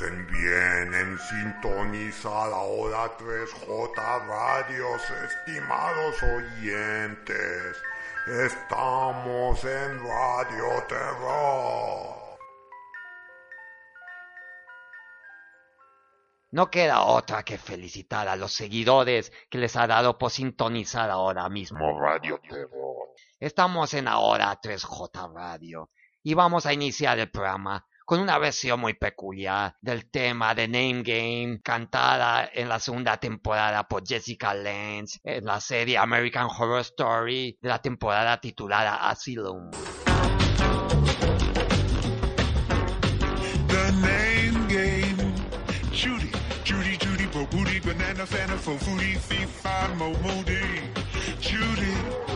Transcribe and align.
Hacen 0.00 0.26
bien 0.28 0.94
en 0.94 1.18
sintonizar 1.18 2.50
ahora 2.54 3.18
3J 3.18 4.26
Radios, 4.26 5.02
estimados 5.10 6.22
oyentes. 6.22 7.76
Estamos 8.26 9.62
en 9.62 10.02
Radio 10.02 10.86
Terror. 10.88 12.38
No 16.52 16.70
queda 16.70 17.02
otra 17.02 17.42
que 17.42 17.58
felicitar 17.58 18.26
a 18.26 18.36
los 18.36 18.54
seguidores 18.54 19.30
que 19.50 19.58
les 19.58 19.76
ha 19.76 19.86
dado 19.86 20.16
por 20.16 20.30
sintonizar 20.30 21.10
ahora 21.10 21.46
mismo 21.50 22.00
Radio 22.00 22.40
Terror. 22.40 23.10
Estamos 23.38 23.92
en 23.92 24.08
ahora 24.08 24.58
3J 24.62 25.34
Radio 25.34 25.90
y 26.22 26.32
vamos 26.32 26.64
a 26.64 26.72
iniciar 26.72 27.18
el 27.18 27.30
programa 27.30 27.86
con 28.10 28.18
una 28.18 28.38
versión 28.38 28.80
muy 28.80 28.94
peculiar 28.94 29.76
del 29.80 30.10
tema 30.10 30.52
de 30.52 30.66
Name 30.66 31.04
Game, 31.04 31.60
cantada 31.62 32.50
en 32.52 32.68
la 32.68 32.80
segunda 32.80 33.18
temporada 33.18 33.86
por 33.86 34.04
Jessica 34.04 34.52
Lange 34.52 35.20
en 35.22 35.44
la 35.44 35.60
serie 35.60 35.96
American 35.96 36.48
Horror 36.48 36.80
Story 36.80 37.56
de 37.62 37.68
la 37.68 37.80
temporada 37.80 38.40
titulada 38.40 39.08
Asylum. 39.08 39.70
The 43.68 43.92
name 44.02 44.66
game. 44.66 45.32
Judy, 45.92 46.32
Judy, 46.64 46.98
Judy, 46.98 47.26
bo 47.32 47.46
booty, 47.46 47.78
banana, 47.78 48.26
fana, 48.26 48.56
fo 48.56 48.76
foodie, 48.76 49.20
fee, 49.20 49.46
fi, 49.46 49.94
mo, 49.96 50.10
moody. 50.24 50.90
Judy. 51.40 52.29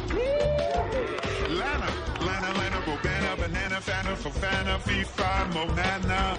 Banana, 3.05 3.37
banana, 3.37 3.81
fana, 3.83 4.17
fo 4.17 4.31
fana, 4.31 4.79
fee, 4.81 5.03
fi, 5.03 5.45
mo, 5.53 5.67
nana. 5.75 6.39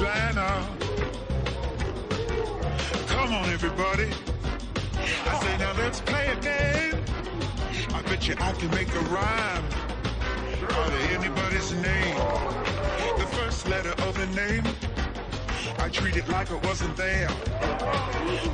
Lana. 0.00 0.66
Come 3.06 3.32
on, 3.32 3.48
everybody. 3.50 4.10
I 4.98 5.40
say, 5.40 5.56
now 5.58 5.72
let's 5.78 6.00
play 6.00 6.26
a 6.26 6.34
game. 6.40 7.04
I 7.94 8.02
bet 8.02 8.26
you 8.26 8.34
I 8.40 8.50
can 8.50 8.70
make 8.72 8.92
a 8.92 9.00
rhyme 9.14 9.64
out 10.70 10.92
of 10.92 11.10
anybody's 11.12 11.72
name. 11.74 12.16
The 13.18 13.26
first 13.36 13.68
letter 13.68 13.94
of 14.02 14.18
the 14.18 14.26
name, 14.34 14.64
I 15.78 15.88
treat 15.88 16.16
it 16.16 16.28
like 16.28 16.50
it 16.50 16.60
wasn't 16.66 16.96
there. 16.96 17.28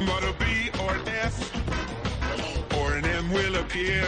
But 0.06 0.22
a 0.22 0.34
B 0.38 0.68
or 0.82 0.92
an 0.92 1.08
F 1.08 2.76
or 2.76 2.92
an 2.92 3.06
M 3.06 3.32
will 3.32 3.56
appear. 3.56 4.06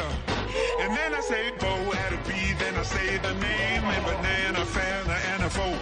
And 0.81 0.97
then 0.97 1.15
I 1.15 1.21
say 1.21 1.53
Bo 1.59 1.75
at 1.93 2.13
a 2.13 2.21
B, 2.29 2.33
then 2.59 2.75
I 2.77 2.83
say 2.83 3.19
the 3.19 3.35
name, 3.35 3.85
and 3.85 4.05
banana, 4.05 4.65
fana, 4.65 5.17
and 5.35 5.43
a 5.45 5.51
foe. 5.51 5.79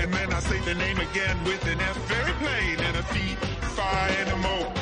And 0.00 0.12
then 0.12 0.32
I 0.32 0.40
say 0.40 0.58
the 0.60 0.74
name 0.74 0.98
again 0.98 1.36
with 1.44 1.64
an 1.66 1.80
F, 1.80 1.96
very 2.08 2.32
plain, 2.42 2.80
and 2.80 2.96
a 2.96 3.02
fee, 3.02 3.34
fi, 3.76 4.08
and 4.20 4.28
a 4.30 4.36
mo. 4.36 4.72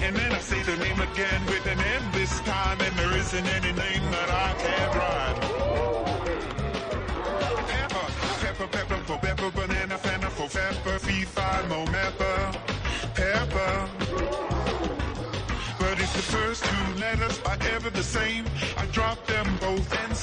And 0.00 0.16
then 0.16 0.32
I 0.32 0.38
say 0.38 0.62
the 0.62 0.76
name 0.76 1.00
again 1.00 1.40
with 1.46 1.66
an 1.66 1.78
M 1.78 2.02
this 2.12 2.40
time, 2.40 2.80
and 2.80 2.94
there 2.96 3.16
isn't 3.16 3.46
any 3.46 3.72
name 3.72 4.04
that 4.10 4.30
I 4.30 4.54
can't 4.64 4.94
rhyme. 5.00 5.38
Pepper, 7.72 8.06
pepper, 8.42 8.68
pepper, 8.68 8.98
for 9.06 9.18
pepper, 9.18 9.50
banana, 9.50 9.96
fana, 9.96 10.28
for 10.30 10.48
pepper, 10.48 10.98
fee, 10.98 11.24
fi, 11.24 11.62
mo, 11.68 11.84
pepper, 11.86 12.52
pepper. 13.14 13.88
But 15.78 16.00
if 16.00 16.12
the 16.12 16.22
first 16.36 16.64
two 16.64 17.00
letters 17.00 17.40
are 17.46 17.58
ever 17.74 17.90
the 17.90 18.02
same, 18.02 18.44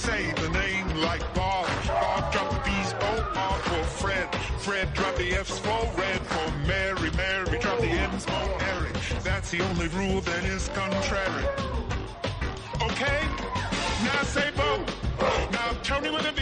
say 0.02 0.32
the 0.32 0.50
name 0.50 0.88
like 0.98 1.22
Bob. 1.36 1.68
Bob 1.86 2.34
drop 2.34 2.50
the 2.50 2.60
B's, 2.68 2.94
R 3.36 3.60
for 3.70 3.84
Fred. 4.02 4.28
Fred 4.58 4.92
drop 4.96 5.16
the 5.16 5.34
F's 5.36 5.60
for 5.60 5.84
red 5.96 6.22
for 6.32 6.48
Mary. 6.68 7.12
Mary 7.12 7.60
drop 7.60 7.80
the 7.80 7.92
M's 8.10 8.26
for 8.26 8.48
Mary. 8.66 8.92
That's 9.24 9.52
the 9.52 9.62
only 9.62 9.90
rule 9.90 10.22
that 10.22 10.44
is 10.44 10.70
contrary. 10.70 11.46
Okay? 12.82 13.22
Now 14.08 14.24
say 14.24 14.50
Bo. 14.58 14.84
Now 15.52 15.70
Tony 15.84 16.10
with 16.10 16.26
a 16.26 16.34
B. 16.34 16.42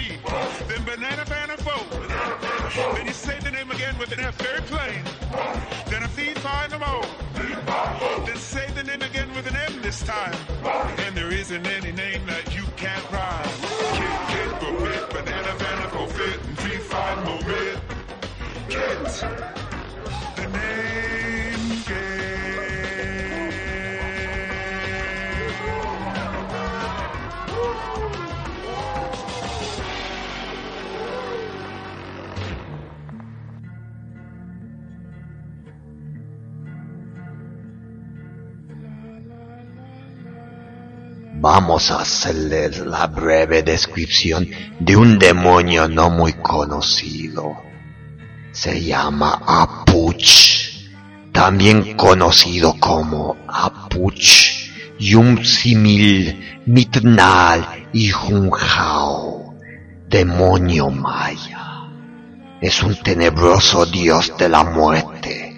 Then 0.69 0.81
banana, 0.85 1.25
banana, 1.25 1.57
foe. 1.57 1.83
Then 2.95 3.07
you 3.07 3.13
say 3.13 3.37
the 3.39 3.51
name 3.51 3.71
again 3.71 3.97
with 3.97 4.13
an 4.13 4.21
F, 4.21 4.35
very 4.37 4.61
plain. 4.61 5.03
Then 5.87 6.03
a 6.03 6.07
find 6.07 6.39
five, 6.39 6.71
no 6.71 6.79
more. 6.79 8.25
Then 8.25 8.37
say 8.37 8.67
the 8.73 8.83
name 8.83 9.01
again 9.01 9.29
with 9.35 9.47
an 9.47 9.55
M 9.55 9.81
this 9.81 10.01
time. 10.03 10.35
And 11.05 11.15
there 11.15 11.31
isn't 11.31 11.67
any 11.67 11.91
name 11.91 12.25
that 12.27 12.48
can't 12.79 13.11
rhyme. 13.11 13.59
Kid, 13.97 14.17
kid, 14.31 14.51
bo, 14.61 14.71
bit, 14.85 15.09
banana, 15.09 15.53
banana, 15.57 15.89
bo, 15.91 16.07
fit, 16.07 16.39
and 16.47 16.57
fee, 16.59 16.77
five, 16.77 17.25
mo, 17.25 17.39
Vamos 41.51 41.89
a 41.89 42.01
hacerles 42.01 42.77
la 42.77 43.07
breve 43.07 43.63
descripción 43.63 44.47
de 44.79 44.95
un 44.95 45.17
demonio 45.17 45.87
no 45.87 46.11
muy 46.11 46.33
conocido. 46.33 47.57
Se 48.51 48.79
llama 48.83 49.41
Apuch, 49.47 50.69
también 51.31 51.97
conocido 51.97 52.75
como 52.79 53.35
Apuch, 53.47 54.69
Yumsimil, 54.99 56.61
Mitnal 56.67 57.87
y 57.93 58.11
Junjao, 58.11 59.55
demonio 60.07 60.91
maya. 60.91 61.89
Es 62.61 62.83
un 62.83 62.95
tenebroso 63.01 63.87
dios 63.87 64.33
de 64.37 64.49
la 64.49 64.63
muerte 64.63 65.49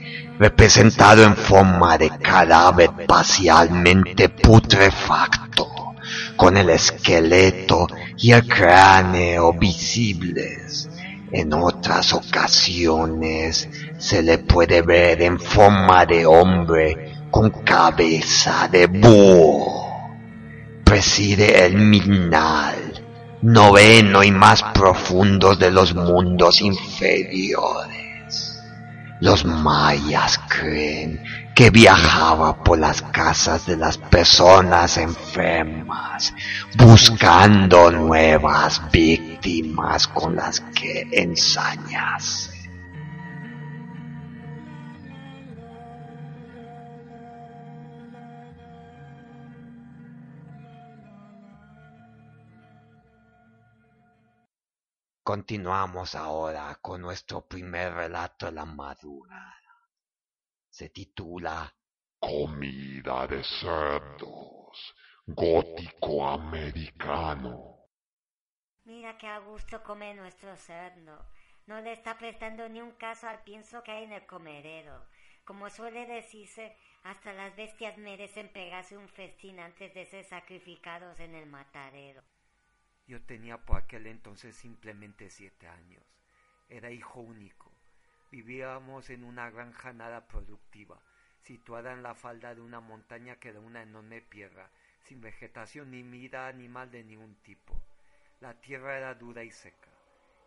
representado 0.41 1.23
en 1.23 1.35
forma 1.35 1.99
de 1.99 2.09
cadáver 2.17 2.89
parcialmente 3.05 4.29
putrefacto, 4.29 5.80
con 6.41 6.57
el 6.57 6.71
esqueleto 6.71 7.87
y 8.17 8.31
el 8.31 8.47
cráneo 8.47 9.53
visibles. 9.53 10.89
En 11.31 11.53
otras 11.53 12.13
ocasiones 12.13 13.69
se 13.99 14.23
le 14.23 14.39
puede 14.39 14.81
ver 14.81 15.21
en 15.21 15.39
forma 15.39 16.03
de 16.07 16.25
hombre 16.25 17.27
con 17.29 17.51
cabeza 17.51 18.67
de 18.71 18.87
búho. 18.87 19.85
Preside 20.83 21.63
el 21.63 21.75
Mignal, 21.75 23.05
noveno 23.43 24.23
y 24.23 24.31
más 24.31 24.63
profundo 24.63 25.55
de 25.55 25.69
los 25.69 25.93
mundos 25.93 26.59
inferiores. 26.63 28.59
Los 29.19 29.45
mayas 29.45 30.39
creen 30.49 31.21
que 31.55 31.69
viajaba 31.69 32.63
por 32.63 32.79
las 32.79 33.01
casas 33.01 33.65
de 33.65 33.77
las 33.77 33.97
personas 33.97 34.97
enfermas, 34.97 36.33
buscando 36.77 37.91
nuevas 37.91 38.81
víctimas 38.91 40.07
con 40.07 40.35
las 40.35 40.61
que 40.61 41.07
ensañarse. 41.11 42.51
Continuamos 55.23 56.15
ahora 56.15 56.77
con 56.81 56.99
nuestro 57.01 57.41
primer 57.47 57.93
relato 57.93 58.47
de 58.47 58.51
la 58.51 58.65
madrugada. 58.65 59.60
Se 60.71 60.87
titula 60.89 61.75
Comida 62.17 63.27
de 63.27 63.43
cerdos. 63.43 64.95
Gótico 65.27 66.25
americano. 66.25 67.89
Mira 68.85 69.17
que 69.17 69.27
a 69.27 69.39
gusto 69.39 69.83
come 69.83 70.13
nuestro 70.13 70.55
cerdo. 70.55 71.25
No 71.67 71.81
le 71.81 71.91
está 71.91 72.17
prestando 72.17 72.69
ni 72.69 72.81
un 72.81 72.93
caso 72.93 73.27
al 73.27 73.43
pienso 73.43 73.83
que 73.83 73.91
hay 73.91 74.05
en 74.05 74.13
el 74.13 74.25
comedero. 74.25 75.05
Como 75.43 75.69
suele 75.69 76.05
decirse, 76.05 76.77
hasta 77.03 77.33
las 77.33 77.53
bestias 77.57 77.97
merecen 77.97 78.47
pegarse 78.47 78.95
un 78.95 79.09
festín 79.09 79.59
antes 79.59 79.93
de 79.93 80.05
ser 80.05 80.23
sacrificados 80.23 81.19
en 81.19 81.35
el 81.35 81.47
matadero. 81.47 82.23
Yo 83.07 83.21
tenía 83.25 83.57
por 83.57 83.75
aquel 83.75 84.07
entonces 84.07 84.55
simplemente 84.55 85.29
siete 85.29 85.67
años. 85.67 86.05
Era 86.69 86.91
hijo 86.91 87.19
único. 87.19 87.70
Vivíamos 88.31 89.09
en 89.09 89.25
una 89.25 89.49
granja 89.49 89.91
nada 89.91 90.25
productiva, 90.25 90.97
situada 91.41 91.91
en 91.91 92.01
la 92.01 92.15
falda 92.15 92.55
de 92.55 92.61
una 92.61 92.79
montaña 92.79 93.35
que 93.35 93.49
era 93.49 93.59
una 93.59 93.83
enorme 93.83 94.21
piedra, 94.21 94.71
sin 95.03 95.19
vegetación 95.19 95.91
ni 95.91 96.01
vida 96.01 96.47
animal 96.47 96.89
de 96.89 97.03
ningún 97.03 97.35
tipo. 97.43 97.77
La 98.39 98.53
tierra 98.53 98.97
era 98.97 99.13
dura 99.15 99.43
y 99.43 99.51
seca. 99.51 99.89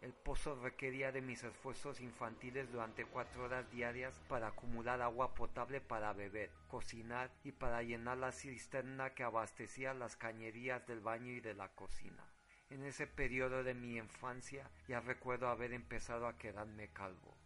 El 0.00 0.14
pozo 0.14 0.54
requería 0.62 1.12
de 1.12 1.20
mis 1.20 1.44
esfuerzos 1.44 2.00
infantiles 2.00 2.72
durante 2.72 3.04
cuatro 3.04 3.44
horas 3.44 3.70
diarias 3.70 4.18
para 4.28 4.48
acumular 4.48 5.02
agua 5.02 5.34
potable 5.34 5.82
para 5.82 6.14
beber, 6.14 6.50
cocinar 6.68 7.30
y 7.42 7.52
para 7.52 7.82
llenar 7.82 8.16
la 8.16 8.32
cisterna 8.32 9.14
que 9.14 9.24
abastecía 9.24 9.92
las 9.92 10.16
cañerías 10.16 10.86
del 10.86 11.00
baño 11.00 11.32
y 11.32 11.40
de 11.40 11.52
la 11.52 11.68
cocina. 11.68 12.24
En 12.70 12.82
ese 12.82 13.06
periodo 13.06 13.62
de 13.62 13.74
mi 13.74 13.98
infancia 13.98 14.70
ya 14.88 15.00
recuerdo 15.00 15.48
haber 15.48 15.74
empezado 15.74 16.26
a 16.26 16.38
quedarme 16.38 16.88
calvo. 16.88 17.36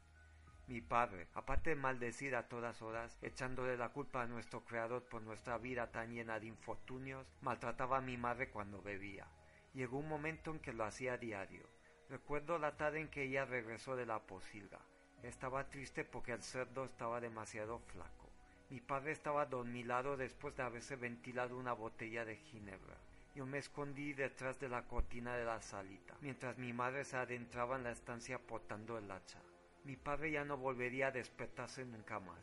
Mi 0.69 0.83
padre, 0.83 1.29
aparte 1.33 1.71
de 1.71 1.77
maldecir 1.77 2.37
a 2.37 2.47
todas 2.47 2.83
horas, 2.83 3.17
echándole 3.23 3.79
la 3.79 3.89
culpa 3.89 4.23
a 4.23 4.27
nuestro 4.27 4.67
Creador 4.67 5.03
por 5.03 5.23
nuestra 5.23 5.57
vida 5.57 5.91
tan 5.91 6.13
llena 6.13 6.39
de 6.39 6.47
infortunios, 6.47 7.27
maltrataba 7.41 7.97
a 7.97 8.03
mi 8.03 8.19
madre 8.19 8.51
cuando 8.51 8.83
bebía. 8.83 9.27
Llegó 9.73 9.99
un 9.99 10.09
momento 10.09 10.51
en 10.51 10.61
que 10.61 10.75
lo 10.75 10.85
hacía 10.85 11.15
a 11.15 11.17
diario. 11.17 11.63
Recuerdo 12.11 12.59
la 12.59 12.77
tarde 12.77 13.01
en 13.01 13.09
que 13.09 13.23
ella 13.23 13.47
regresó 13.47 13.97
de 13.97 14.05
la 14.05 14.19
posilga. 14.19 14.79
Estaba 15.23 15.71
triste 15.71 16.05
porque 16.05 16.33
el 16.33 16.43
cerdo 16.43 16.85
estaba 16.85 17.19
demasiado 17.19 17.79
flaco. 17.79 18.29
Mi 18.69 18.83
padre 18.83 19.13
estaba 19.13 19.47
dormilado 19.47 20.19
después 20.19 20.55
de 20.55 20.65
haberse 20.65 20.97
ventilado 20.97 21.57
una 21.57 21.73
botella 21.73 22.27
de 22.27 22.37
ginebra. 22.37 22.99
Yo 23.35 23.47
me 23.47 23.57
escondí 23.57 24.13
detrás 24.13 24.61
de 24.61 24.69
la 24.69 24.83
cortina 24.83 25.35
de 25.35 25.47
la 25.47 25.63
salita, 25.63 26.15
mientras 26.21 26.59
mi 26.59 26.75
madre 26.75 27.05
se 27.05 27.17
adentraba 27.17 27.77
en 27.77 27.85
la 27.85 27.93
estancia 27.93 28.39
potando 28.39 28.99
el 28.99 29.11
hacha. 29.11 29.41
Mi 29.89 29.97
padre 29.97 30.31
ya 30.33 30.45
no 30.45 30.59
volvería 30.59 31.07
a 31.07 31.13
despertarse 31.13 31.83
nunca 31.83 32.21
más. 32.21 32.39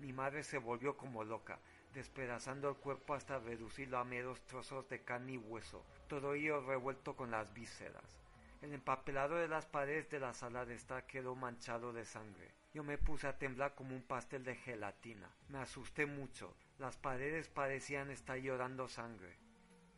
Mi 0.00 0.12
madre 0.12 0.42
se 0.42 0.58
volvió 0.58 0.96
como 0.96 1.22
loca, 1.22 1.60
despedazando 1.94 2.68
el 2.70 2.74
cuerpo 2.74 3.14
hasta 3.14 3.38
reducirlo 3.38 3.98
a 3.98 4.04
meros 4.04 4.44
trozos 4.46 4.88
de 4.88 5.04
carne 5.04 5.34
y 5.34 5.36
hueso, 5.36 5.86
todo 6.08 6.34
ello 6.34 6.60
revuelto 6.60 7.14
con 7.14 7.30
las 7.30 7.54
vísceras. 7.54 8.18
El 8.62 8.74
empapelado 8.74 9.36
de 9.36 9.46
las 9.46 9.64
paredes 9.64 10.10
de 10.10 10.18
la 10.18 10.34
sala 10.34 10.66
de 10.66 10.74
estar 10.74 11.06
quedó 11.06 11.36
manchado 11.36 11.92
de 11.92 12.04
sangre. 12.04 12.50
Yo 12.74 12.82
me 12.82 12.98
puse 12.98 13.28
a 13.28 13.38
temblar 13.38 13.76
como 13.76 13.94
un 13.94 14.02
pastel 14.02 14.42
de 14.42 14.56
gelatina. 14.56 15.30
Me 15.50 15.58
asusté 15.58 16.04
mucho. 16.04 16.56
Las 16.78 16.96
paredes 16.96 17.48
parecían 17.48 18.10
estar 18.10 18.38
llorando 18.38 18.88
sangre. 18.88 19.36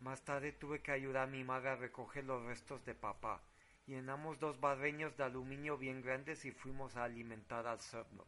Más 0.03 0.23
tarde 0.23 0.53
tuve 0.53 0.83
que 0.83 0.93
ayudar 0.93 1.29
a 1.29 1.31
mi 1.31 1.45
madre 1.45 1.71
a 1.71 1.77
recoger 1.77 2.25
los 2.25 2.43
restos 2.43 2.85
de 2.85 2.95
papá. 2.95 3.41
Llenamos 3.91 4.39
dos 4.39 4.61
barreños 4.61 5.17
de 5.17 5.25
aluminio 5.25 5.77
bien 5.77 6.01
grandes 6.01 6.45
y 6.45 6.53
fuimos 6.53 6.95
a 6.95 7.03
alimentar 7.03 7.67
al 7.67 7.81
cerdo. 7.81 8.25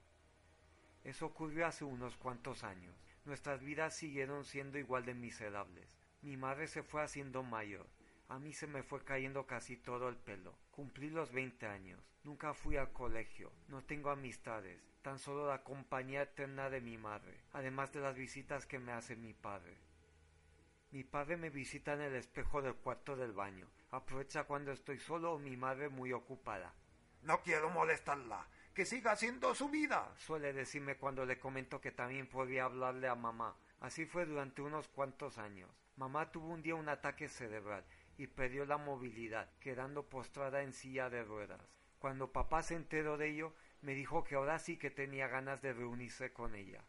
Eso 1.05 1.27
ocurrió 1.27 1.69
hace 1.69 1.85
unos 1.85 2.17
cuantos 2.17 2.65
años. 2.65 2.97
Nuestras 3.25 3.63
vidas 3.63 3.95
siguieron 3.95 4.45
siendo 4.45 4.77
igual 4.77 5.05
de 5.05 5.15
miserables. 5.15 5.87
Mi 6.21 6.37
madre 6.37 6.67
se 6.67 6.83
fue 6.83 7.01
haciendo 7.01 7.45
mayor. 7.45 7.87
A 8.29 8.41
mí 8.41 8.53
se 8.53 8.67
me 8.67 8.83
fue 8.83 9.05
cayendo 9.05 9.47
casi 9.47 9.77
todo 9.77 10.09
el 10.09 10.17
pelo. 10.17 10.53
Cumplí 10.73 11.11
los 11.11 11.31
veinte 11.31 11.67
años. 11.67 12.01
Nunca 12.25 12.55
fui 12.55 12.77
al 12.77 12.93
colegio. 12.93 13.53
No 13.69 13.85
tengo 13.85 14.11
amistades. 14.11 14.83
Tan 15.03 15.21
solo 15.21 15.47
la 15.47 15.63
compañía 15.63 16.23
eterna 16.23 16.71
de 16.71 16.81
mi 16.81 16.99
madre, 16.99 17.39
además 17.53 17.93
de 17.93 18.01
las 18.01 18.17
visitas 18.17 18.67
que 18.67 18.81
me 18.81 18.91
hace 18.91 19.15
mi 19.15 19.33
padre. 19.33 19.77
Mi 20.93 21.05
padre 21.05 21.39
me 21.39 21.49
visita 21.49 21.95
en 21.95 22.03
el 22.03 22.15
espejo 22.15 22.61
del 22.61 22.75
cuarto 22.75 23.17
del 23.17 23.33
baño. 23.33 23.67
Aprovecha 23.93 24.45
cuando 24.45 24.73
estoy 24.73 24.99
solo 24.99 25.33
o 25.33 25.39
mi 25.39 25.57
madre 25.57 25.89
muy 25.89 26.13
ocupada. 26.13 26.75
No 27.23 27.41
quiero 27.41 27.71
molestarla. 27.71 28.47
Que 28.75 28.85
siga 28.85 29.13
haciendo 29.13 29.55
su 29.55 29.71
vida. 29.71 30.13
Suele 30.19 30.53
decirme 30.53 30.99
cuando 30.99 31.25
le 31.25 31.39
comento 31.39 31.81
que 31.81 31.93
también 31.93 32.27
podía 32.27 32.67
hablarle 32.67 33.09
a 33.09 33.15
mamá. 33.15 33.57
Así 33.81 34.05
fue 34.05 34.27
durante 34.27 34.61
unos 34.61 34.89
cuantos 34.89 35.39
años. 35.39 35.71
Mamá 35.97 36.31
tuvo 36.31 36.49
un 36.49 36.61
día 36.61 36.75
un 36.75 36.91
ataque 36.91 37.31
cerebral 37.31 37.87
y 38.19 38.27
perdió 38.27 38.67
la 38.67 38.77
movilidad, 38.77 39.49
quedando 39.61 40.11
postrada 40.11 40.63
en 40.63 40.75
silla 40.75 41.09
de 41.09 41.25
ruedas. 41.25 41.73
Cuando 42.01 42.33
papá 42.33 42.63
se 42.63 42.75
enteró 42.75 43.17
de 43.17 43.31
ello, 43.31 43.55
me 43.81 43.95
dijo 43.95 44.25
que 44.25 44.35
ahora 44.35 44.59
sí 44.59 44.77
que 44.77 44.91
tenía 44.91 45.27
ganas 45.27 45.63
de 45.63 45.73
reunirse 45.73 46.35
con 46.35 46.55
ella. 46.55 46.85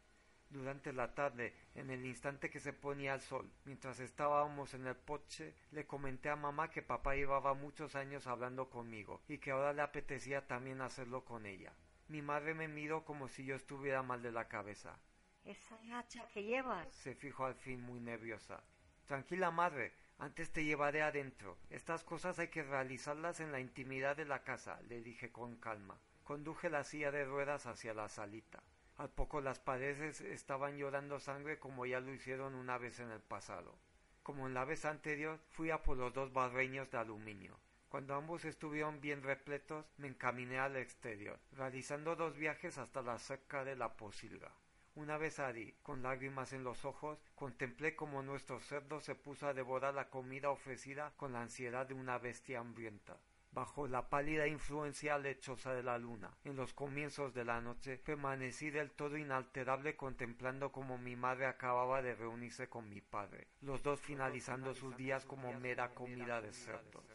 Durante 0.54 0.94
la 0.94 1.16
tarde, 1.16 1.52
en 1.74 1.90
el 1.90 2.06
instante 2.06 2.52
que 2.52 2.60
se 2.60 2.74
ponía 2.74 3.16
el 3.16 3.22
sol, 3.22 3.52
mientras 3.66 4.00
estábamos 4.00 4.76
en 4.76 4.86
el 4.86 4.96
porche, 4.96 5.56
le 5.72 5.88
comenté 5.88 6.30
a 6.30 6.36
mamá 6.36 6.70
que 6.70 6.84
papá 6.84 7.16
llevaba 7.16 7.56
muchos 7.56 7.96
años 7.96 8.28
hablando 8.28 8.70
conmigo 8.70 9.24
y 9.28 9.40
que 9.40 9.50
ahora 9.50 9.74
le 9.74 9.82
apetecía 9.82 10.46
también 10.46 10.82
hacerlo 10.82 11.26
con 11.26 11.48
ella. 11.48 11.74
Mi 12.08 12.22
madre 12.22 12.54
me 12.54 12.68
miró 12.68 13.04
como 13.04 13.28
si 13.28 13.44
yo 13.46 13.56
estuviera 13.56 14.04
mal 14.04 14.22
de 14.22 14.32
la 14.32 14.48
cabeza. 14.48 15.00
Esa 15.44 15.76
hacha 15.98 16.28
que 16.28 16.44
llevas. 16.44 16.88
Se 16.94 17.16
fijó 17.16 17.46
al 17.46 17.56
fin 17.56 17.82
muy 17.82 18.00
nerviosa. 18.00 18.64
Tranquila, 19.08 19.50
madre, 19.50 19.92
antes 20.20 20.52
te 20.52 20.64
llevaré 20.64 21.02
adentro. 21.02 21.58
Estas 21.72 22.04
cosas 22.04 22.38
hay 22.38 22.50
que 22.50 22.62
realizarlas 22.62 23.40
en 23.40 23.52
la 23.52 23.60
intimidad 23.60 24.16
de 24.16 24.26
la 24.26 24.44
casa, 24.44 24.80
le 24.84 25.02
dije 25.02 25.32
con 25.32 25.56
calma. 25.56 26.00
Conduje 26.24 26.70
la 26.70 26.84
silla 26.84 27.10
de 27.10 27.26
ruedas 27.26 27.66
hacia 27.66 27.96
la 27.96 28.08
salita. 28.08 28.62
Al 28.98 29.10
poco 29.10 29.42
las 29.42 29.60
paredes 29.60 30.22
estaban 30.22 30.78
llorando 30.78 31.20
sangre 31.20 31.58
como 31.58 31.86
ya 31.86 32.00
lo 32.00 32.14
hicieron 32.14 32.54
una 32.54 32.78
vez 32.78 33.00
en 33.00 33.10
el 33.10 33.22
pasado. 33.22 33.76
Como 34.22 34.48
en 34.48 34.54
la 34.54 34.66
vez 34.66 34.86
anterior, 34.86 35.40
fui 35.50 35.72
a 35.72 35.82
por 35.82 35.98
los 35.98 36.14
dos 36.14 36.32
barreños 36.32 36.90
de 36.92 36.98
aluminio. 36.98 37.60
Cuando 37.90 38.16
ambos 38.16 38.46
estuvieron 38.46 39.02
bien 39.02 39.22
repletos, 39.22 39.86
me 39.98 40.08
encaminé 40.08 40.60
al 40.60 40.78
exterior, 40.78 41.40
realizando 41.52 42.16
dos 42.16 42.36
viajes 42.38 42.78
hasta 42.78 43.02
la 43.02 43.20
cerca 43.20 43.64
de 43.64 43.76
la 43.76 43.98
posilga. 43.98 44.52
Una 44.96 45.18
vez 45.18 45.40
allí, 45.40 45.76
con 45.82 46.04
lágrimas 46.04 46.54
en 46.54 46.64
los 46.64 46.86
ojos, 46.86 47.20
contemplé 47.36 47.96
cómo 47.96 48.22
nuestro 48.22 48.60
cerdo 48.60 49.00
se 49.00 49.16
puso 49.16 49.48
a 49.48 49.54
devorar 49.54 49.96
la 49.96 50.10
comida 50.10 50.52
ofrecida 50.52 51.14
con 51.18 51.34
la 51.34 51.42
ansiedad 51.42 51.88
de 51.88 51.96
una 51.96 52.20
bestia 52.20 52.60
hambrienta. 52.60 53.18
Bajo 53.54 53.88
la 53.88 54.10
pálida 54.10 54.48
influencia 54.48 55.20
lechosa 55.20 55.76
de 55.76 55.84
la 55.84 56.00
luna, 56.00 56.36
en 56.44 56.56
los 56.56 56.74
comienzos 56.74 57.36
de 57.36 57.46
la 57.46 57.62
noche, 57.62 58.00
permanecí 58.00 58.72
del 58.72 58.90
todo 58.90 59.16
inalterable 59.16 59.96
contemplando 59.96 60.72
cómo 60.72 60.98
mi 60.98 61.16
madre 61.16 61.46
acababa 61.46 62.02
de 62.02 62.16
reunirse 62.16 62.68
con 62.68 62.90
mi 62.90 63.00
padre, 63.00 63.50
los 63.62 63.84
dos 63.84 64.00
finalizando 64.00 64.74
sus 64.74 64.98
días 64.98 65.26
como 65.26 65.54
mera 65.54 65.94
comida 65.94 66.42
de 66.42 66.52
cerdos. 66.52 67.06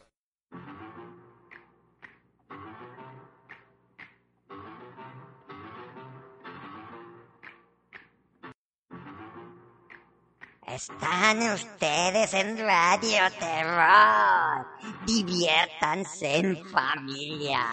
Están 10.78 11.42
ustedes 11.54 12.34
en 12.34 12.56
Radio 12.56 13.18
Terror. 13.36 14.64
Diviértanse 15.04 16.36
en 16.36 16.64
familia. 16.66 17.64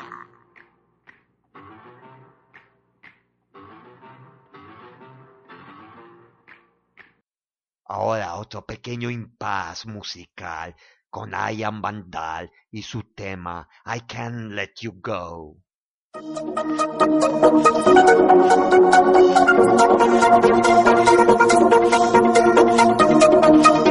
Ahora 7.86 8.38
otro 8.38 8.66
pequeño 8.66 9.12
impas 9.12 9.86
musical 9.86 10.76
con 11.08 11.30
Ian 11.30 11.84
Vandal 11.84 12.52
y 12.72 12.82
su 12.82 13.04
tema 13.14 13.70
I 13.86 14.00
Can't 14.08 14.54
Let 14.54 14.74
You 14.82 14.94
Go. 15.00 15.65
Thank 16.16 16.56
you. 23.68 23.85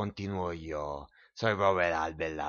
Continúo 0.00 0.54
yo. 0.54 1.08
Soy 1.34 1.52
Robert 1.52 1.94
Albert 1.94 2.40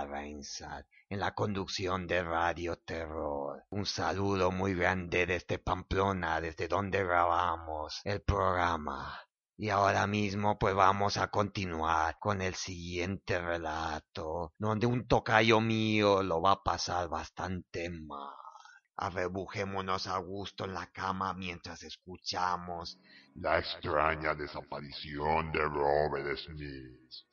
en 1.09 1.19
la 1.19 1.33
conducción 1.33 2.07
de 2.07 2.23
Radio 2.23 2.77
Terror. 2.77 3.65
Un 3.71 3.85
saludo 3.85 4.51
muy 4.51 4.73
grande 4.73 5.25
desde 5.25 5.59
Pamplona, 5.59 6.39
desde 6.39 6.69
donde 6.69 7.03
grabamos 7.03 7.99
el 8.05 8.21
programa. 8.21 9.19
Y 9.57 9.67
ahora 9.67 10.07
mismo 10.07 10.57
pues 10.57 10.73
vamos 10.73 11.17
a 11.17 11.27
continuar 11.27 12.17
con 12.19 12.41
el 12.41 12.55
siguiente 12.55 13.41
relato, 13.41 14.53
donde 14.57 14.87
un 14.87 15.05
tocayo 15.05 15.59
mío 15.59 16.23
lo 16.23 16.41
va 16.41 16.53
a 16.53 16.63
pasar 16.63 17.09
bastante 17.09 17.89
mal. 17.89 18.33
Arrebujémonos 18.95 20.07
a 20.07 20.17
gusto 20.19 20.63
en 20.63 20.73
la 20.73 20.87
cama 20.87 21.33
mientras 21.33 21.83
escuchamos 21.83 22.97
La 23.35 23.59
extraña 23.59 24.35
desaparición 24.35 25.51
de 25.51 25.59
Robert 25.59 26.37
Smith. 26.37 27.30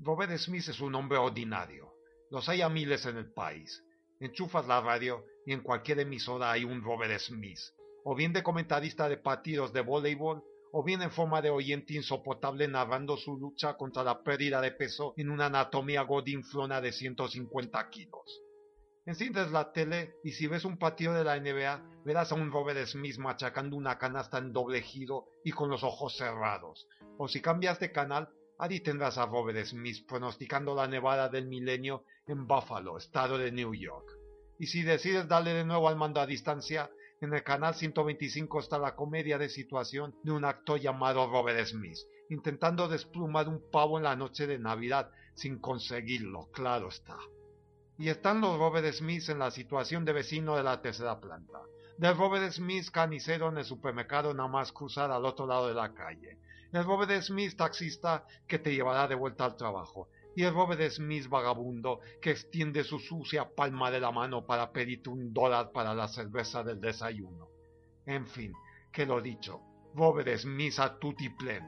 Robert 0.00 0.36
Smith 0.38 0.68
es 0.68 0.80
un 0.80 0.94
hombre 0.94 1.18
ordinario. 1.18 1.92
Los 2.30 2.48
hay 2.48 2.62
a 2.62 2.68
miles 2.68 3.04
en 3.06 3.16
el 3.16 3.32
país. 3.32 3.82
Enchufas 4.20 4.64
la 4.68 4.80
radio 4.80 5.24
y 5.44 5.52
en 5.52 5.60
cualquier 5.60 5.98
emisora 5.98 6.52
hay 6.52 6.62
un 6.62 6.82
Robert 6.82 7.18
Smith, 7.18 7.58
o 8.04 8.14
bien 8.14 8.32
de 8.32 8.44
comentarista 8.44 9.08
de 9.08 9.16
partidos 9.16 9.72
de 9.72 9.80
voleibol, 9.80 10.44
o 10.70 10.84
bien 10.84 11.02
en 11.02 11.10
forma 11.10 11.42
de 11.42 11.50
oyente 11.50 11.94
insoportable 11.94 12.68
narrando 12.68 13.16
su 13.16 13.36
lucha 13.38 13.76
contra 13.76 14.04
la 14.04 14.22
pérdida 14.22 14.60
de 14.60 14.70
peso 14.70 15.14
en 15.16 15.30
una 15.30 15.46
anatomía 15.46 16.02
godinflona 16.02 16.80
de 16.80 16.92
150 16.92 17.90
kilos. 17.90 18.42
Enciendes 19.04 19.50
la 19.50 19.72
tele 19.72 20.14
y 20.22 20.32
si 20.32 20.46
ves 20.46 20.64
un 20.64 20.78
partido 20.78 21.14
de 21.14 21.24
la 21.24 21.40
NBA, 21.40 22.02
verás 22.04 22.30
a 22.30 22.36
un 22.36 22.52
Robert 22.52 22.86
Smith 22.86 23.18
machacando 23.18 23.74
una 23.74 23.98
canasta 23.98 24.38
en 24.38 24.52
doble 24.52 24.80
giro 24.82 25.26
y 25.42 25.50
con 25.50 25.70
los 25.70 25.82
ojos 25.82 26.16
cerrados. 26.16 26.86
O 27.16 27.26
si 27.26 27.40
cambias 27.40 27.80
de 27.80 27.90
canal, 27.90 28.28
Ahí 28.60 28.80
tendrás 28.80 29.18
a 29.18 29.26
Robert 29.26 29.64
Smith 29.66 30.04
pronosticando 30.04 30.74
la 30.74 30.88
nevada 30.88 31.28
del 31.28 31.46
milenio 31.46 32.02
en 32.26 32.44
Buffalo, 32.48 32.98
estado 32.98 33.38
de 33.38 33.52
New 33.52 33.72
York. 33.72 34.10
Y 34.58 34.66
si 34.66 34.82
decides 34.82 35.28
darle 35.28 35.54
de 35.54 35.64
nuevo 35.64 35.88
al 35.88 35.94
mando 35.94 36.20
a 36.20 36.26
distancia, 36.26 36.90
en 37.20 37.32
el 37.32 37.44
canal 37.44 37.76
125 37.76 38.58
está 38.58 38.76
la 38.76 38.96
comedia 38.96 39.38
de 39.38 39.48
situación 39.48 40.12
de 40.24 40.32
un 40.32 40.44
actor 40.44 40.80
llamado 40.80 41.30
Robert 41.30 41.64
Smith, 41.66 41.98
intentando 42.30 42.88
desplumar 42.88 43.48
un 43.48 43.62
pavo 43.70 43.96
en 43.96 44.02
la 44.02 44.16
noche 44.16 44.48
de 44.48 44.58
Navidad, 44.58 45.08
sin 45.36 45.60
conseguirlo, 45.60 46.48
claro 46.50 46.88
está. 46.88 47.16
Y 47.96 48.08
están 48.08 48.40
los 48.40 48.58
Robert 48.58 48.92
Smith 48.92 49.28
en 49.28 49.38
la 49.38 49.52
situación 49.52 50.04
de 50.04 50.14
vecino 50.14 50.56
de 50.56 50.64
la 50.64 50.82
tercera 50.82 51.20
planta. 51.20 51.60
Del 51.96 52.16
Robert 52.16 52.50
Smith 52.50 52.90
canicero 52.90 53.50
en 53.50 53.58
el 53.58 53.64
supermercado 53.64 54.34
nada 54.34 54.48
más 54.48 54.72
cruzar 54.72 55.12
al 55.12 55.24
otro 55.24 55.46
lado 55.46 55.68
de 55.68 55.74
la 55.74 55.94
calle 55.94 56.38
el 56.72 56.84
Robert 56.84 57.22
Smith 57.22 57.56
taxista 57.56 58.24
que 58.46 58.58
te 58.58 58.74
llevará 58.74 59.08
de 59.08 59.14
vuelta 59.14 59.44
al 59.44 59.56
trabajo, 59.56 60.08
y 60.36 60.44
el 60.44 60.54
Robert 60.54 60.90
Smith 60.90 61.28
vagabundo 61.28 62.00
que 62.20 62.30
extiende 62.30 62.84
su 62.84 62.98
sucia 62.98 63.48
palma 63.54 63.90
de 63.90 64.00
la 64.00 64.12
mano 64.12 64.46
para 64.46 64.70
pedirte 64.70 65.10
un 65.10 65.32
dólar 65.32 65.72
para 65.72 65.94
la 65.94 66.08
cerveza 66.08 66.62
del 66.62 66.80
desayuno. 66.80 67.48
En 68.06 68.26
fin, 68.26 68.52
que 68.92 69.06
lo 69.06 69.20
dicho, 69.20 69.60
Robert 69.94 70.38
Smith 70.38 70.78
a 70.78 70.98
tutti 70.98 71.28
plen. 71.30 71.64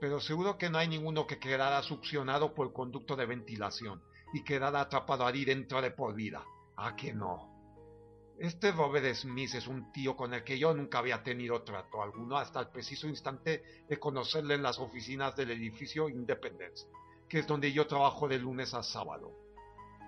Pero 0.00 0.20
seguro 0.20 0.58
que 0.58 0.70
no 0.70 0.78
hay 0.78 0.88
ninguno 0.88 1.26
que 1.26 1.38
quedara 1.38 1.82
succionado 1.82 2.54
por 2.54 2.68
el 2.68 2.72
conducto 2.72 3.16
de 3.16 3.26
ventilación 3.26 4.02
y 4.32 4.42
quedara 4.44 4.82
atrapado 4.82 5.26
allí 5.26 5.44
dentro 5.44 5.80
de 5.80 5.90
por 5.90 6.14
vida. 6.14 6.44
¿A 6.76 6.96
que 6.96 7.12
no? 7.12 7.49
Este 8.40 8.72
Robert 8.72 9.14
Smith 9.16 9.54
es 9.54 9.66
un 9.66 9.92
tío 9.92 10.16
con 10.16 10.32
el 10.32 10.42
que 10.42 10.58
yo 10.58 10.72
nunca 10.72 11.00
había 11.00 11.22
tenido 11.22 11.60
trato 11.62 12.02
alguno 12.02 12.38
hasta 12.38 12.58
el 12.58 12.68
preciso 12.68 13.06
instante 13.06 13.84
de 13.86 14.00
conocerle 14.00 14.54
en 14.54 14.62
las 14.62 14.78
oficinas 14.78 15.36
del 15.36 15.50
edificio 15.50 16.08
Independence, 16.08 16.86
que 17.28 17.40
es 17.40 17.46
donde 17.46 17.70
yo 17.70 17.86
trabajo 17.86 18.26
de 18.28 18.38
lunes 18.38 18.72
a 18.72 18.82
sábado. 18.82 19.30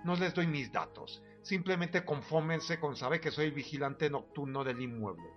No 0.03 0.15
les 0.15 0.33
doy 0.33 0.47
mis 0.47 0.71
datos, 0.71 1.21
simplemente 1.43 2.03
confórmense 2.03 2.79
con 2.79 2.95
saber 2.95 3.21
que 3.21 3.29
soy 3.29 3.51
vigilante 3.51 4.09
nocturno 4.09 4.63
del 4.63 4.81
inmueble. 4.81 5.29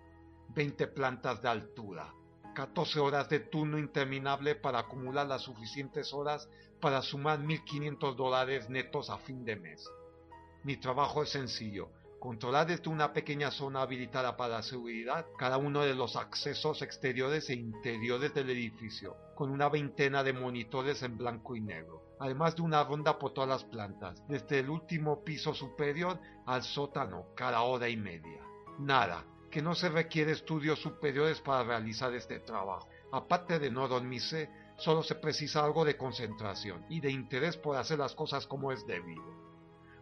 20 0.55 0.87
plantas 0.87 1.43
de 1.43 1.51
altura, 1.51 2.15
14 2.55 2.99
horas 2.99 3.29
de 3.29 3.41
turno 3.41 3.79
interminable 3.79 4.55
para 4.55 4.79
acumular 4.79 5.27
las 5.27 5.43
suficientes 5.43 6.15
horas 6.15 6.49
para 6.81 7.03
sumar 7.03 7.41
1.500 7.41 8.17
dólares 8.17 8.71
netos 8.71 9.11
a 9.11 9.19
fin 9.19 9.45
de 9.45 9.57
mes. 9.57 9.87
Mi 10.65 10.79
trabajo 10.79 11.23
es 11.23 11.29
sencillo, 11.29 11.91
controlar 12.19 12.67
desde 12.67 12.91
una 12.91 13.13
pequeña 13.13 13.51
zona 13.51 13.83
habilitada 13.83 14.37
para 14.37 14.63
seguridad 14.63 15.27
cada 15.39 15.59
uno 15.59 15.83
de 15.83 15.95
los 15.95 16.17
accesos 16.17 16.83
exteriores 16.83 17.49
e 17.51 17.55
interiores 17.55 18.35
del 18.35 18.51
edificio, 18.51 19.17
con 19.35 19.51
una 19.51 19.69
veintena 19.69 20.23
de 20.23 20.33
monitores 20.33 21.03
en 21.03 21.17
blanco 21.17 21.57
y 21.57 21.61
negro, 21.61 22.03
además 22.19 22.57
de 22.57 22.63
una 22.63 22.85
ronda 22.85 23.19
por 23.19 23.33
todas 23.33 23.49
las 23.51 23.65
plantas, 23.65 24.23
desde 24.29 24.61
el 24.61 24.71
último 24.71 25.23
piso 25.23 25.55
superior 25.55 26.19
al 26.47 26.63
sótano, 26.63 27.27
cada 27.35 27.63
hora 27.63 27.89
y 27.89 27.97
media. 27.97 28.41
Nada, 28.79 29.25
que 29.51 29.63
no 29.63 29.75
se 29.75 29.89
requiere 29.89 30.33
estudios 30.33 30.81
superiores 30.81 31.41
para 31.41 31.65
realizar 31.65 32.13
este 32.15 32.41
trabajo. 32.41 32.89
Aparte 33.13 33.59
de 33.59 33.71
no 33.71 33.89
dormirse, 33.89 34.51
solo 34.77 35.03
se 35.03 35.15
precisa 35.15 35.65
algo 35.65 35.85
de 35.85 35.97
concentración 35.97 36.85
y 36.89 37.01
de 37.01 37.11
interés 37.11 37.57
por 37.57 37.77
hacer 37.77 37.99
las 37.99 38.15
cosas 38.15 38.47
como 38.47 38.73
es 38.73 38.87
debido. 38.87 39.46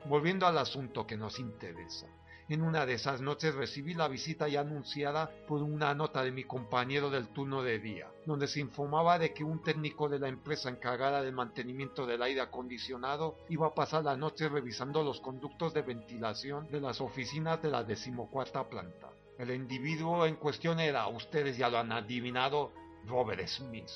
Volviendo 0.07 0.47
al 0.47 0.59
asunto 0.59 1.07
que 1.07 1.17
nos 1.17 1.39
interesa. 1.39 2.07
En 2.51 2.61
una 2.61 2.85
de 2.85 2.93
esas 2.93 3.23
noches 3.23 3.55
recibí 3.55 3.95
la 3.95 4.07
visita 4.07 4.47
ya 4.49 4.61
anunciada 4.61 5.31
por 5.49 5.63
una 5.63 5.95
nota 5.95 6.23
de 6.23 6.31
mi 6.31 6.45
compañero 6.45 7.09
del 7.09 7.29
turno 7.29 7.63
de 7.63 7.79
día, 7.79 8.13
donde 8.27 8.47
se 8.47 8.61
informaba 8.61 9.19
de 9.19 9.33
que 9.33 9.45
un 9.45 9.63
técnico 9.63 10.11
de 10.11 10.19
la 10.19 10.29
empresa 10.29 10.69
encargada 10.69 11.23
del 11.23 11.33
mantenimiento 11.33 12.05
del 12.05 12.21
aire 12.21 12.43
acondicionado 12.43 13.39
iba 13.49 13.69
a 13.69 13.75
pasar 13.75 14.05
la 14.05 14.15
noche 14.15 14.51
revisando 14.51 15.03
los 15.03 15.23
conductos 15.23 15.73
de 15.73 15.81
ventilación 15.81 16.69
de 16.71 16.83
las 16.83 17.01
oficinas 17.01 17.63
de 17.63 17.71
la 17.71 17.83
decimocuarta 17.83 18.69
planta. 18.69 19.09
El 19.39 19.53
individuo 19.53 20.27
en 20.27 20.37
cuestión 20.37 20.81
era, 20.81 21.09
ustedes 21.09 21.57
ya 21.57 21.71
lo 21.71 21.79
han 21.79 21.93
adivinado, 21.93 22.73
Robert 23.07 23.47
Smith. 23.47 23.89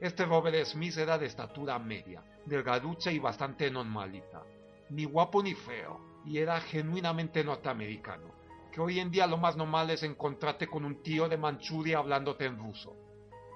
Este 0.00 0.24
Robert 0.24 0.66
Smith 0.66 0.96
era 0.96 1.18
de 1.18 1.26
estatura 1.26 1.78
media, 1.78 2.20
delgaducha 2.46 3.12
y 3.12 3.20
bastante 3.20 3.70
normalita 3.70 4.42
ni 4.90 5.04
guapo 5.04 5.42
ni 5.42 5.54
feo, 5.54 6.00
y 6.24 6.38
era 6.38 6.60
genuinamente 6.60 7.42
norteamericano, 7.44 8.34
que 8.70 8.80
hoy 8.80 9.00
en 9.00 9.10
día 9.10 9.26
lo 9.26 9.38
más 9.38 9.56
normal 9.56 9.90
es 9.90 10.02
encontrarte 10.02 10.66
con 10.66 10.84
un 10.84 11.02
tío 11.02 11.28
de 11.28 11.36
Manchuria 11.36 11.98
hablándote 11.98 12.44
en 12.44 12.58
ruso. 12.58 12.96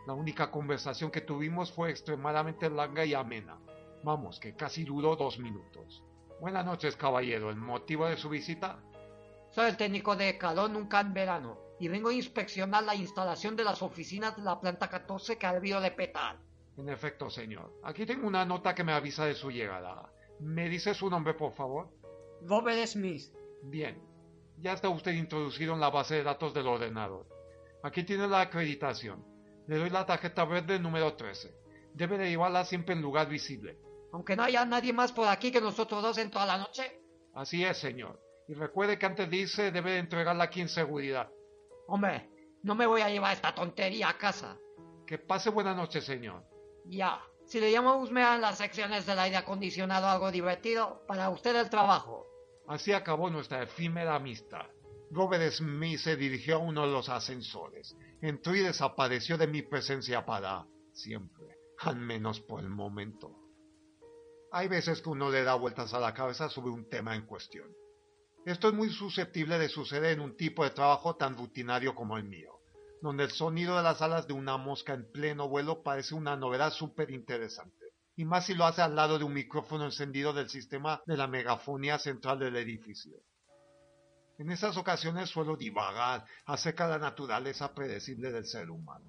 La 0.06 0.12
única 0.12 0.50
conversación 0.50 1.10
que 1.10 1.22
tuvimos 1.22 1.72
fue 1.72 1.90
extremadamente 1.90 2.68
larga 2.68 3.04
y 3.04 3.14
amena. 3.14 3.58
Vamos, 4.02 4.38
que 4.38 4.54
casi 4.54 4.84
duró 4.84 5.16
dos 5.16 5.38
minutos. 5.38 6.02
Buenas 6.40 6.66
noches, 6.66 6.94
caballero. 6.94 7.48
¿El 7.50 7.56
motivo 7.56 8.06
de 8.06 8.16
su 8.16 8.28
visita? 8.28 8.78
Soy 9.50 9.70
el 9.70 9.76
técnico 9.76 10.14
de 10.14 10.36
calor 10.36 10.68
nunca 10.68 11.00
en 11.00 11.14
verano 11.14 11.58
y 11.78 11.88
vengo 11.88 12.10
a 12.10 12.14
inspeccionar 12.14 12.84
la 12.84 12.94
instalación 12.94 13.56
de 13.56 13.64
las 13.64 13.82
oficinas 13.82 14.36
de 14.36 14.42
la 14.42 14.60
planta 14.60 14.88
14 14.88 15.38
que 15.38 15.46
ha 15.46 15.54
debido 15.54 15.80
de 15.80 15.90
petar. 15.90 16.36
En 16.76 16.88
efecto, 16.88 17.30
señor. 17.30 17.72
Aquí 17.82 18.04
tengo 18.04 18.26
una 18.26 18.44
nota 18.44 18.74
que 18.74 18.84
me 18.84 18.92
avisa 18.92 19.24
de 19.24 19.34
su 19.34 19.50
llegada. 19.50 20.10
¿Me 20.40 20.68
dice 20.68 20.94
su 20.94 21.08
nombre, 21.08 21.34
por 21.34 21.52
favor? 21.54 21.88
Robert 22.42 22.86
Smith. 22.86 23.32
Bien. 23.62 24.00
Ya 24.58 24.72
está 24.72 24.88
usted 24.88 25.12
introducido 25.12 25.74
en 25.74 25.80
la 25.80 25.90
base 25.90 26.16
de 26.16 26.22
datos 26.22 26.54
del 26.54 26.66
ordenador. 26.66 27.26
Aquí 27.82 28.04
tiene 28.04 28.26
la 28.28 28.42
acreditación. 28.42 29.24
Le 29.66 29.78
doy 29.78 29.90
la 29.90 30.06
tarjeta 30.06 30.44
verde 30.44 30.78
número 30.78 31.14
13. 31.14 31.54
Debe 31.94 32.18
de 32.18 32.28
llevarla 32.28 32.64
siempre 32.64 32.94
en 32.94 33.02
lugar 33.02 33.28
visible. 33.28 33.78
Aunque 34.12 34.36
no 34.36 34.44
haya 34.44 34.64
nadie 34.64 34.92
más 34.92 35.12
por 35.12 35.26
aquí 35.26 35.50
que 35.50 35.60
nosotros 35.60 36.02
dos 36.02 36.18
en 36.18 36.30
toda 36.30 36.46
la 36.46 36.58
noche. 36.58 37.00
Así 37.34 37.64
es, 37.64 37.78
señor. 37.78 38.20
Y 38.46 38.54
recuerde 38.54 38.98
que 38.98 39.06
antes 39.06 39.28
de 39.28 39.36
irse 39.36 39.70
debe 39.70 39.92
de 39.92 39.98
entregarla 39.98 40.44
aquí 40.44 40.60
en 40.60 40.68
seguridad. 40.68 41.28
Hombre, 41.88 42.30
no 42.62 42.74
me 42.74 42.86
voy 42.86 43.00
a 43.00 43.08
llevar 43.08 43.32
esta 43.32 43.54
tontería 43.54 44.08
a 44.08 44.18
casa. 44.18 44.56
Que 45.06 45.18
pase 45.18 45.50
buena 45.50 45.74
noche, 45.74 46.00
señor. 46.00 46.44
Ya. 46.86 47.20
Si 47.46 47.60
le 47.60 47.70
llamamos 47.70 48.10
a 48.10 48.38
las 48.38 48.58
secciones 48.58 49.06
del 49.06 49.18
aire 49.18 49.36
acondicionado 49.36 50.08
algo 50.08 50.30
divertido, 50.30 51.04
para 51.06 51.30
usted 51.30 51.54
el 51.56 51.70
trabajo. 51.70 52.26
Así 52.66 52.92
acabó 52.92 53.28
nuestra 53.30 53.62
efímera 53.62 54.14
amistad. 54.14 54.66
Robert 55.10 55.52
Smith 55.52 56.00
se 56.00 56.16
dirigió 56.16 56.56
a 56.56 56.58
uno 56.58 56.86
de 56.86 56.92
los 56.92 57.08
ascensores, 57.08 57.96
entró 58.20 58.54
y 58.56 58.60
desapareció 58.60 59.36
de 59.36 59.46
mi 59.46 59.62
presencia 59.62 60.24
para 60.24 60.66
siempre, 60.92 61.58
al 61.78 61.96
menos 61.96 62.40
por 62.40 62.60
el 62.60 62.70
momento. 62.70 63.30
Hay 64.50 64.68
veces 64.68 65.02
que 65.02 65.10
uno 65.10 65.30
le 65.30 65.44
da 65.44 65.54
vueltas 65.54 65.92
a 65.94 66.00
la 66.00 66.14
cabeza 66.14 66.48
sobre 66.48 66.70
un 66.70 66.88
tema 66.88 67.14
en 67.14 67.26
cuestión. 67.26 67.68
Esto 68.46 68.68
es 68.68 68.74
muy 68.74 68.90
susceptible 68.90 69.58
de 69.58 69.68
suceder 69.68 70.12
en 70.12 70.20
un 70.20 70.36
tipo 70.36 70.64
de 70.64 70.70
trabajo 70.70 71.16
tan 71.16 71.36
rutinario 71.36 71.94
como 71.94 72.16
el 72.16 72.24
mío, 72.24 72.60
donde 73.04 73.24
el 73.24 73.32
sonido 73.32 73.76
de 73.76 73.82
las 73.82 74.00
alas 74.00 74.26
de 74.26 74.32
una 74.32 74.56
mosca 74.56 74.94
en 74.94 75.04
pleno 75.12 75.46
vuelo 75.46 75.82
parece 75.82 76.14
una 76.14 76.36
novedad 76.36 76.72
súper 76.72 77.10
interesante, 77.10 77.92
y 78.16 78.24
más 78.24 78.46
si 78.46 78.54
lo 78.54 78.64
hace 78.64 78.80
al 78.80 78.96
lado 78.96 79.18
de 79.18 79.24
un 79.24 79.34
micrófono 79.34 79.84
encendido 79.84 80.32
del 80.32 80.48
sistema 80.48 81.02
de 81.04 81.18
la 81.18 81.26
megafonía 81.26 81.98
central 81.98 82.38
del 82.38 82.56
edificio. 82.56 83.18
En 84.38 84.50
esas 84.50 84.78
ocasiones 84.78 85.28
suelo 85.28 85.54
divagar 85.54 86.24
acerca 86.46 86.86
de 86.86 86.92
la 86.92 86.98
naturaleza 87.10 87.74
predecible 87.74 88.32
del 88.32 88.46
ser 88.46 88.70
humano. 88.70 89.04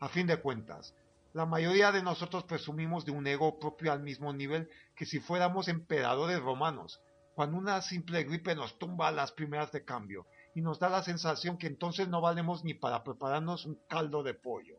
A 0.00 0.08
fin 0.08 0.26
de 0.26 0.40
cuentas, 0.40 0.94
la 1.34 1.44
mayoría 1.44 1.92
de 1.92 2.02
nosotros 2.02 2.44
presumimos 2.44 3.04
de 3.04 3.12
un 3.12 3.26
ego 3.26 3.58
propio 3.58 3.92
al 3.92 4.02
mismo 4.02 4.32
nivel 4.32 4.70
que 4.94 5.04
si 5.04 5.20
fuéramos 5.20 5.68
emperadores 5.68 6.40
romanos, 6.40 7.02
cuando 7.34 7.58
una 7.58 7.82
simple 7.82 8.24
gripe 8.24 8.54
nos 8.54 8.78
tumba 8.78 9.08
a 9.08 9.12
las 9.12 9.32
primeras 9.32 9.70
de 9.72 9.84
cambio 9.84 10.26
y 10.56 10.62
nos 10.62 10.78
da 10.78 10.88
la 10.88 11.02
sensación 11.02 11.58
que 11.58 11.66
entonces 11.66 12.08
no 12.08 12.22
valemos 12.22 12.64
ni 12.64 12.72
para 12.72 13.04
prepararnos 13.04 13.66
un 13.66 13.78
caldo 13.86 14.22
de 14.22 14.32
pollo. 14.32 14.78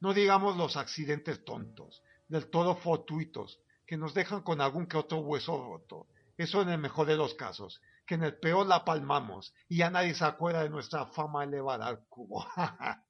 No 0.00 0.14
digamos 0.14 0.56
los 0.56 0.78
accidentes 0.78 1.44
tontos, 1.44 2.02
del 2.28 2.48
todo 2.48 2.74
fortuitos, 2.76 3.60
que 3.86 3.98
nos 3.98 4.14
dejan 4.14 4.40
con 4.40 4.62
algún 4.62 4.86
que 4.86 4.96
otro 4.96 5.18
hueso 5.18 5.62
roto. 5.62 6.06
Eso 6.38 6.62
en 6.62 6.70
el 6.70 6.78
mejor 6.78 7.06
de 7.06 7.18
los 7.18 7.34
casos, 7.34 7.82
que 8.06 8.14
en 8.14 8.22
el 8.22 8.38
peor 8.38 8.66
la 8.66 8.86
palmamos 8.86 9.52
y 9.68 9.76
ya 9.76 9.90
nadie 9.90 10.14
se 10.14 10.24
acuerda 10.24 10.62
de 10.62 10.70
nuestra 10.70 11.04
fama 11.04 11.44
elevada 11.44 11.88
al 11.88 12.06
cubo. 12.06 12.46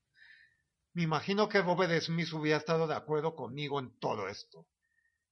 Me 0.94 1.04
imagino 1.04 1.48
que 1.48 1.62
Robert 1.62 2.02
Smith 2.02 2.33
hubiera 2.33 2.59
estado 2.59 2.88
de 2.88 2.96
acuerdo 2.96 3.37
conmigo 3.37 3.78
en 3.78 3.96
todo 4.00 4.26
esto. 4.26 4.66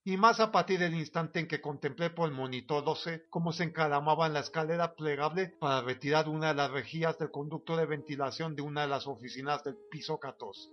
Y 0.07 0.17
más 0.19 0.39
a 0.39 0.53
partir 0.53 0.79
del 0.79 0.95
instante 0.95 1.41
en 1.41 1.49
que 1.49 1.61
contemplé 1.61 2.11
por 2.11 2.29
el 2.29 2.35
monitor 2.35 2.85
12 2.85 3.27
cómo 3.29 3.53
se 3.53 3.65
encaramaba 3.65 4.29
en 4.29 4.35
la 4.35 4.41
escalera 4.41 4.95
plegable 4.95 5.49
para 5.59 5.83
retirar 5.83 6.29
una 6.29 6.49
de 6.49 6.55
las 6.55 6.71
rejillas 6.71 7.19
del 7.19 7.33
conducto 7.33 7.77
de 7.77 7.87
ventilación 7.87 8.55
de 8.55 8.63
una 8.63 8.83
de 8.83 8.87
las 8.87 9.09
oficinas 9.09 9.65
del 9.65 9.75
piso 9.91 10.21
14. 10.21 10.71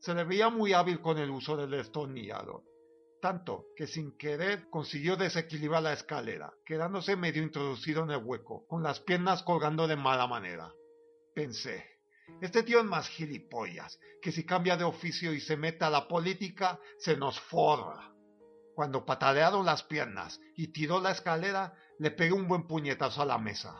Se 0.00 0.14
le 0.14 0.24
veía 0.24 0.50
muy 0.50 0.72
hábil 0.72 1.00
con 1.00 1.16
el 1.18 1.30
uso 1.30 1.56
del 1.56 1.70
destornillador 1.70 2.64
tanto 3.22 3.66
que 3.76 3.86
sin 3.86 4.16
querer 4.18 4.68
consiguió 4.68 5.16
desequilibrar 5.16 5.82
la 5.82 5.92
escalera, 5.92 6.52
quedándose 6.64 7.16
medio 7.16 7.42
introducido 7.42 8.02
en 8.02 8.10
el 8.10 8.22
hueco, 8.22 8.66
con 8.66 8.82
las 8.82 9.00
piernas 9.00 9.42
colgando 9.42 9.86
de 9.88 9.96
mala 9.96 10.26
manera. 10.26 10.72
Pensé, 11.34 11.84
este 12.40 12.62
tío 12.62 12.80
es 12.80 12.84
más 12.84 13.08
gilipollas, 13.08 13.98
que 14.20 14.32
si 14.32 14.44
cambia 14.44 14.76
de 14.76 14.84
oficio 14.84 15.32
y 15.32 15.40
se 15.40 15.56
mete 15.56 15.84
a 15.84 15.90
la 15.90 16.06
política, 16.06 16.78
se 16.98 17.16
nos 17.16 17.40
forra. 17.40 18.15
Cuando 18.76 19.06
patalearon 19.06 19.64
las 19.64 19.82
piernas 19.84 20.38
y 20.54 20.68
tiró 20.68 21.00
la 21.00 21.12
escalera, 21.12 21.72
le 21.98 22.10
pegué 22.10 22.34
un 22.34 22.46
buen 22.46 22.66
puñetazo 22.66 23.22
a 23.22 23.24
la 23.24 23.38
mesa. 23.38 23.74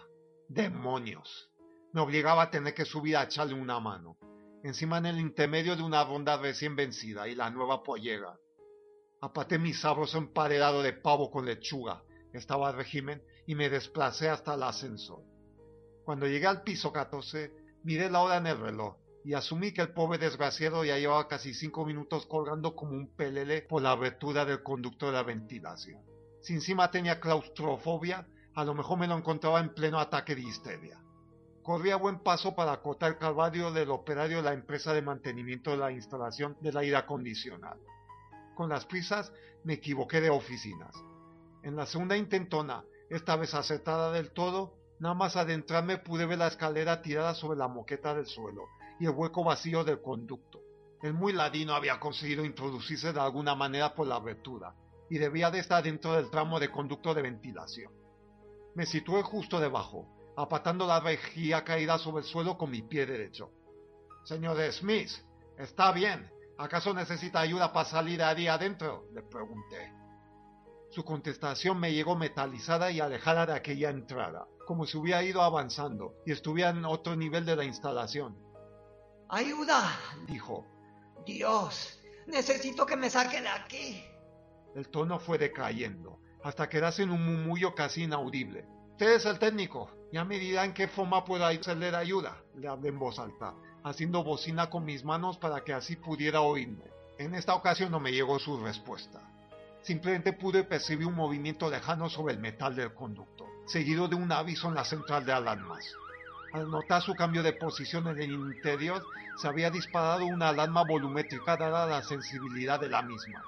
¡Demonios! 0.49 1.51
Me 1.93 2.01
obligaba 2.01 2.45
a 2.45 2.51
tener 2.51 2.73
que 2.73 2.87
subir 2.87 3.15
a 3.19 3.25
echarle 3.25 3.53
una 3.53 3.79
mano, 3.79 4.17
encima 4.65 4.97
en 4.97 5.05
el 5.05 5.21
intermedio 5.21 5.77
de 5.77 5.83
una 5.83 6.03
ronda 6.03 6.39
recién 6.39 6.77
vencida 6.77 7.29
y 7.29 7.35
la 7.35 7.51
nueva 7.51 7.83
pollera. 7.83 8.39
Apaté 9.21 9.59
mi 9.59 9.75
sabroso 9.75 10.17
emparedado 10.17 10.83
de 10.83 10.95
pavo 10.95 11.31
con 11.31 11.45
lechuga, 11.45 12.03
estaba 12.33 12.71
al 12.71 12.77
régimen, 12.77 13.23
y 13.47 13.55
me 13.55 13.69
desplacé 13.69 14.31
hasta 14.31 14.55
el 14.55 14.63
ascensor. 14.63 15.23
Cuando 16.07 16.27
llegué 16.27 16.47
al 16.47 16.63
piso 16.63 16.91
14, 16.91 17.53
miré 17.83 18.09
la 18.09 18.23
hora 18.23 18.39
en 18.39 18.47
el 18.47 18.59
reloj 18.59 18.97
y 19.27 19.35
asumí 19.35 19.73
que 19.73 19.83
el 19.83 19.89
pobre 19.89 20.19
desgraciado 20.19 20.85
ya 20.85 20.99
llevaba 20.99 21.27
casi 21.27 21.53
cinco 21.53 21.85
minutos 21.85 22.27
colgando 22.27 22.77
como 22.77 22.93
un 22.93 23.09
pelele 23.09 23.63
por 23.63 23.83
la 23.83 23.91
abertura 23.91 24.45
del 24.45 24.63
conducto 24.63 25.07
de 25.07 25.13
la 25.15 25.25
ventilación. 25.25 26.01
Si 26.41 26.53
encima 26.53 26.93
tenía 26.93 27.19
claustrofobia, 27.19 28.29
a 28.55 28.65
lo 28.65 28.73
mejor 28.73 29.01
me 29.01 29.09
lo 29.09 29.19
encontraba 29.19 29.59
en 29.59 29.75
pleno 29.75 29.99
ataque 29.99 30.37
de 30.37 30.43
histeria. 30.43 31.01
Corrí 31.65 31.91
a 31.91 31.97
buen 31.97 32.21
paso 32.21 32.55
para 32.55 32.75
acotar 32.75 33.11
el 33.11 33.19
calvario 33.19 33.73
del 33.73 33.91
operario 33.91 34.37
de 34.37 34.45
la 34.45 34.53
empresa 34.53 34.95
de 34.95 35.03
mantenimiento 35.03 35.73
de 35.73 35.79
la 35.79 35.91
instalación 35.91 36.57
del 36.61 36.77
aire 36.77 36.95
acondicionado 36.95 37.81
con 38.55 38.69
las 38.69 38.87
prisas 38.87 39.33
me 39.65 39.75
equivoqué 39.75 40.21
de 40.21 40.31
oficinas. 40.31 40.95
En 41.65 41.75
la 41.75 41.85
segunda 41.85 42.17
intentona, 42.17 42.85
esta 43.11 43.35
vez 43.35 43.55
acertada 43.55 44.13
del 44.13 44.31
todo, 44.31 44.79
nada 45.01 45.17
más 45.17 45.35
adentrarme 45.35 45.99
pude 45.99 46.27
ver 46.27 46.39
la 46.39 46.47
escalera 46.47 47.03
tirada 47.03 47.35
sobre 47.35 47.59
la 47.59 47.67
moqueta 47.67 48.15
del 48.15 48.27
suelo 48.27 48.69
y 48.99 49.07
el 49.07 49.11
hueco 49.11 49.45
vacío 49.45 49.85
del 49.85 50.01
conducto. 50.01 50.61
El 51.03 51.15
muy 51.15 51.33
ladino 51.33 51.75
había 51.75 52.01
conseguido 52.01 52.45
introducirse 52.45 53.13
de 53.13 53.21
alguna 53.21 53.55
manera 53.55 53.95
por 53.95 54.07
la 54.07 54.17
abertura 54.17 54.75
y 55.11 55.19
debía 55.19 55.51
de 55.51 55.61
estar 55.61 55.83
dentro 55.83 56.15
del 56.15 56.31
tramo 56.31 56.59
de 56.59 56.71
conducto 56.71 57.15
de 57.15 57.23
ventilación. 57.23 57.93
Me 58.75 58.87
situé 58.87 59.23
justo 59.23 59.61
debajo, 59.61 60.33
apatando 60.37 60.87
la 60.87 61.01
rejilla 61.01 61.65
caída 61.65 61.99
sobre 61.99 62.23
el 62.23 62.29
suelo 62.29 62.59
con 62.59 62.71
mi 62.71 62.83
pie 62.83 63.07
derecho. 63.07 63.51
Señor 64.25 64.59
Smith, 64.73 65.11
está 65.59 65.93
bien, 65.93 66.29
¿Acaso 66.59 66.95
necesita 66.95 67.41
ayuda 67.41 67.73
para 67.73 67.89
salir 67.89 68.23
ahí 68.23 68.49
adentro? 68.49 69.05
le 69.13 69.23
pregunté. 69.23 69.93
Su 70.91 71.05
contestación 71.05 71.79
me 71.79 71.93
llegó 71.93 72.17
metalizada 72.17 72.91
y 72.91 73.01
alejada 73.01 73.45
de 73.45 73.53
aquella 73.53 73.91
entrada, 73.91 74.47
como 74.67 74.87
si 74.87 74.97
hubiera 74.97 75.23
ido 75.23 75.43
avanzando 75.43 76.15
y 76.25 76.33
estuviera 76.33 76.71
en 76.71 76.85
otro 76.87 77.15
nivel 77.15 77.45
de 77.45 77.57
la 77.57 77.65
instalación. 77.65 78.39
¡Ayuda! 79.29 79.99
dijo. 80.27 80.67
Dios, 81.25 81.99
necesito 82.27 82.87
que 82.87 82.97
me 82.97 83.11
saque 83.11 83.41
de 83.41 83.49
aquí. 83.49 84.05
El 84.75 84.89
tono 84.89 85.19
fue 85.19 85.39
decayendo, 85.39 86.21
hasta 86.45 86.69
quedarse 86.69 87.03
en 87.03 87.11
un 87.11 87.25
murmullo 87.25 87.75
casi 87.75 88.05
inaudible. 88.05 88.67
Usted 88.93 89.15
es 89.15 89.27
el 89.27 89.39
técnico, 89.39 89.91
ya 90.13 90.25
me 90.25 90.39
dirá 90.39 90.65
en 90.65 90.75
qué 90.75 90.87
forma 90.89 91.25
puedo 91.25 91.45
hacerle 91.45 91.95
ayuda, 91.95 92.37
le 92.55 92.69
hablé 92.69 92.91
en 92.91 92.99
voz 92.99 93.19
alta 93.19 93.55
haciendo 93.87 94.25
bocina 94.25 94.69
con 94.69 94.85
mis 94.85 95.05
manos 95.05 95.39
para 95.39 95.63
que 95.63 95.73
así 95.73 95.95
pudiera 95.95 96.41
oírme. 96.41 96.91
En 97.19 97.37
esta 97.37 97.55
ocasión 97.55 97.93
no 97.93 98.01
me 98.01 98.11
llegó 98.11 98.41
su 98.41 98.59
respuesta. 98.59 99.21
Simplemente 99.81 100.33
pude 100.33 100.65
percibir 100.65 101.07
un 101.07 101.15
movimiento 101.15 101.71
lejano 101.71 102.11
sobre 102.11 102.35
el 102.35 102.41
metal 102.41 102.75
del 102.75 102.93
conducto, 102.93 103.47
seguido 103.65 104.09
de 104.09 104.17
un 104.17 104.33
aviso 104.33 104.69
en 104.69 104.75
la 104.75 104.85
central 104.85 105.25
de 105.25 105.33
alarmas. 105.33 105.85
Al 106.53 106.71
notar 106.71 107.03
su 107.03 107.15
cambio 107.15 107.43
de 107.43 107.53
posición 107.53 108.07
en 108.09 108.21
el 108.21 108.33
interior, 108.33 109.05
se 109.41 109.49
había 109.49 109.71
disparado 109.71 110.27
una 110.27 110.49
alarma 110.49 110.85
volumétrica 110.85 111.57
dada 111.57 111.87
la 111.87 112.03
sensibilidad 112.03 112.81
de 112.81 112.89
la 112.89 113.03
misma. 113.03 113.43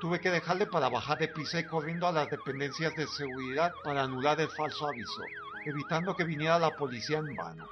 Tuve 0.00 0.20
que 0.20 0.30
dejarle 0.30 0.66
para 0.66 0.88
bajar 0.88 1.18
de 1.18 1.28
prisa 1.28 1.58
y 1.58 1.64
corriendo 1.64 2.06
a 2.06 2.12
las 2.12 2.30
dependencias 2.30 2.94
de 2.94 3.06
seguridad 3.06 3.72
para 3.82 4.02
anular 4.02 4.40
el 4.40 4.50
falso 4.50 4.86
aviso, 4.86 5.22
evitando 5.64 6.14
que 6.14 6.24
viniera 6.24 6.58
la 6.58 6.76
policía 6.76 7.18
en 7.18 7.34
vano. 7.34 7.66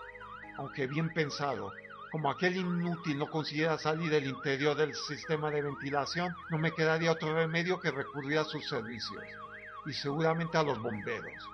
Aunque 0.56 0.86
bien 0.86 1.12
pensado, 1.12 1.72
como 2.10 2.30
aquel 2.30 2.56
inútil 2.56 3.18
no 3.18 3.28
consiguiera 3.28 3.76
salir 3.76 4.10
del 4.10 4.26
interior 4.26 4.76
del 4.76 4.94
sistema 4.94 5.50
de 5.50 5.62
ventilación, 5.62 6.34
no 6.50 6.58
me 6.58 6.72
quedaría 6.72 7.12
otro 7.12 7.34
remedio 7.34 7.80
que 7.80 7.90
recurrir 7.90 8.38
a 8.38 8.44
sus 8.44 8.66
servicios, 8.68 9.22
y 9.86 9.92
seguramente 9.92 10.56
a 10.56 10.62
los 10.62 10.80
bomberos. 10.80 11.53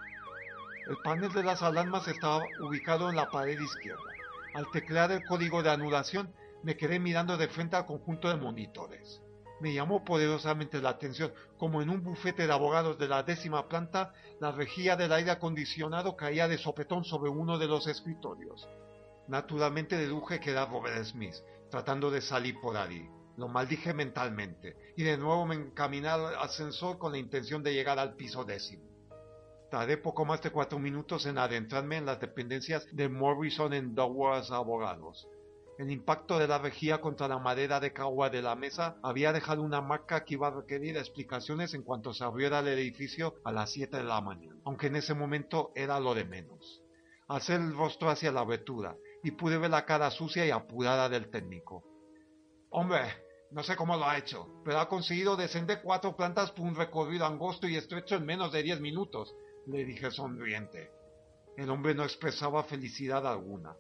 El 0.90 0.96
panel 0.96 1.32
de 1.32 1.44
las 1.44 1.62
alarmas 1.62 2.08
estaba 2.08 2.42
ubicado 2.60 3.08
en 3.08 3.14
la 3.14 3.30
pared 3.30 3.56
izquierda. 3.60 4.02
Al 4.54 4.68
teclear 4.72 5.12
el 5.12 5.24
código 5.24 5.62
de 5.62 5.70
anulación, 5.70 6.34
me 6.64 6.76
quedé 6.76 6.98
mirando 6.98 7.36
de 7.36 7.46
frente 7.46 7.76
al 7.76 7.86
conjunto 7.86 8.28
de 8.28 8.34
monitores. 8.34 9.22
Me 9.60 9.72
llamó 9.72 10.04
poderosamente 10.04 10.82
la 10.82 10.88
atención 10.88 11.32
como 11.58 11.80
en 11.80 11.90
un 11.90 12.02
bufete 12.02 12.44
de 12.44 12.52
abogados 12.52 12.98
de 12.98 13.06
la 13.06 13.22
décima 13.22 13.68
planta, 13.68 14.12
la 14.40 14.50
rejilla 14.50 14.96
del 14.96 15.12
aire 15.12 15.30
acondicionado 15.30 16.16
caía 16.16 16.48
de 16.48 16.58
sopetón 16.58 17.04
sobre 17.04 17.30
uno 17.30 17.56
de 17.56 17.68
los 17.68 17.86
escritorios. 17.86 18.68
Naturalmente 19.28 19.96
deduje 19.96 20.40
que 20.40 20.50
era 20.50 20.66
Robert 20.66 21.04
Smith, 21.04 21.36
tratando 21.70 22.10
de 22.10 22.20
salir 22.20 22.60
por 22.60 22.76
ahí. 22.76 23.08
Lo 23.36 23.46
maldije 23.46 23.94
mentalmente, 23.94 24.76
y 24.96 25.04
de 25.04 25.16
nuevo 25.16 25.46
me 25.46 25.54
encaminé 25.54 26.08
al 26.08 26.34
ascensor 26.34 26.98
con 26.98 27.12
la 27.12 27.18
intención 27.18 27.62
de 27.62 27.74
llegar 27.74 28.00
al 28.00 28.16
piso 28.16 28.44
décimo. 28.44 28.89
Tardé 29.70 29.96
poco 29.96 30.24
más 30.24 30.42
de 30.42 30.50
cuatro 30.50 30.80
minutos 30.80 31.26
en 31.26 31.38
adentrarme 31.38 31.96
en 31.96 32.06
las 32.06 32.18
dependencias 32.18 32.84
de 32.90 33.08
Morrison 33.08 33.72
en 33.72 33.94
Douglas 33.94 34.50
Abogados. 34.50 35.28
El 35.78 35.92
impacto 35.92 36.40
de 36.40 36.48
la 36.48 36.58
rejilla 36.58 37.00
contra 37.00 37.28
la 37.28 37.38
madera 37.38 37.78
de 37.78 37.92
cagua 37.92 38.30
de 38.30 38.42
la 38.42 38.56
mesa 38.56 38.96
había 39.00 39.32
dejado 39.32 39.62
una 39.62 39.80
marca 39.80 40.24
que 40.24 40.34
iba 40.34 40.48
a 40.48 40.50
requerir 40.50 40.96
explicaciones 40.96 41.72
en 41.72 41.84
cuanto 41.84 42.12
se 42.12 42.24
abriera 42.24 42.58
el 42.58 42.66
edificio 42.66 43.36
a 43.44 43.52
las 43.52 43.70
7 43.70 43.98
de 43.98 44.02
la 44.02 44.20
mañana, 44.20 44.60
aunque 44.64 44.88
en 44.88 44.96
ese 44.96 45.14
momento 45.14 45.70
era 45.76 46.00
lo 46.00 46.14
de 46.14 46.24
menos. 46.24 46.82
Alcé 47.28 47.54
el 47.54 47.72
rostro 47.72 48.10
hacia 48.10 48.32
la 48.32 48.40
abertura 48.40 48.96
y 49.22 49.30
pude 49.30 49.56
ver 49.56 49.70
la 49.70 49.86
cara 49.86 50.10
sucia 50.10 50.44
y 50.44 50.50
apurada 50.50 51.08
del 51.08 51.30
técnico. 51.30 51.84
Hombre, 52.70 53.02
no 53.52 53.62
sé 53.62 53.76
cómo 53.76 53.96
lo 53.96 54.04
ha 54.04 54.18
hecho, 54.18 54.48
pero 54.64 54.80
ha 54.80 54.88
conseguido 54.88 55.36
descender 55.36 55.80
cuatro 55.80 56.16
plantas 56.16 56.50
por 56.50 56.66
un 56.66 56.74
recorrido 56.74 57.24
angosto 57.24 57.68
y 57.68 57.76
estrecho 57.76 58.16
en 58.16 58.26
menos 58.26 58.50
de 58.50 58.64
diez 58.64 58.80
minutos, 58.80 59.32
le 59.66 59.84
dije 59.84 60.10
sonriente. 60.10 60.90
El 61.56 61.70
hombre 61.70 61.94
no 61.94 62.04
expresaba 62.04 62.64
felicidad 62.64 63.26
alguna. 63.26 63.76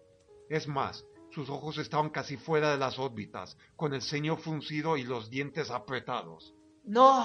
Es 0.48 0.66
más, 0.68 1.04
sus 1.30 1.48
ojos 1.48 1.78
estaban 1.78 2.10
casi 2.10 2.36
fuera 2.36 2.72
de 2.72 2.78
las 2.78 2.98
órbitas, 2.98 3.56
con 3.76 3.94
el 3.94 4.02
ceño 4.02 4.36
fruncido 4.36 4.96
y 4.96 5.04
los 5.04 5.30
dientes 5.30 5.70
apretados. 5.70 6.54
No, 6.84 7.24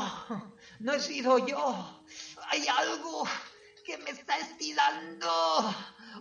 no 0.80 0.94
he 0.94 1.00
sido 1.00 1.40
yo. 1.40 2.04
Hay 2.50 2.66
algo 2.68 3.28
que 3.84 3.98
me 3.98 4.12
está 4.12 4.38
estirando. 4.38 5.28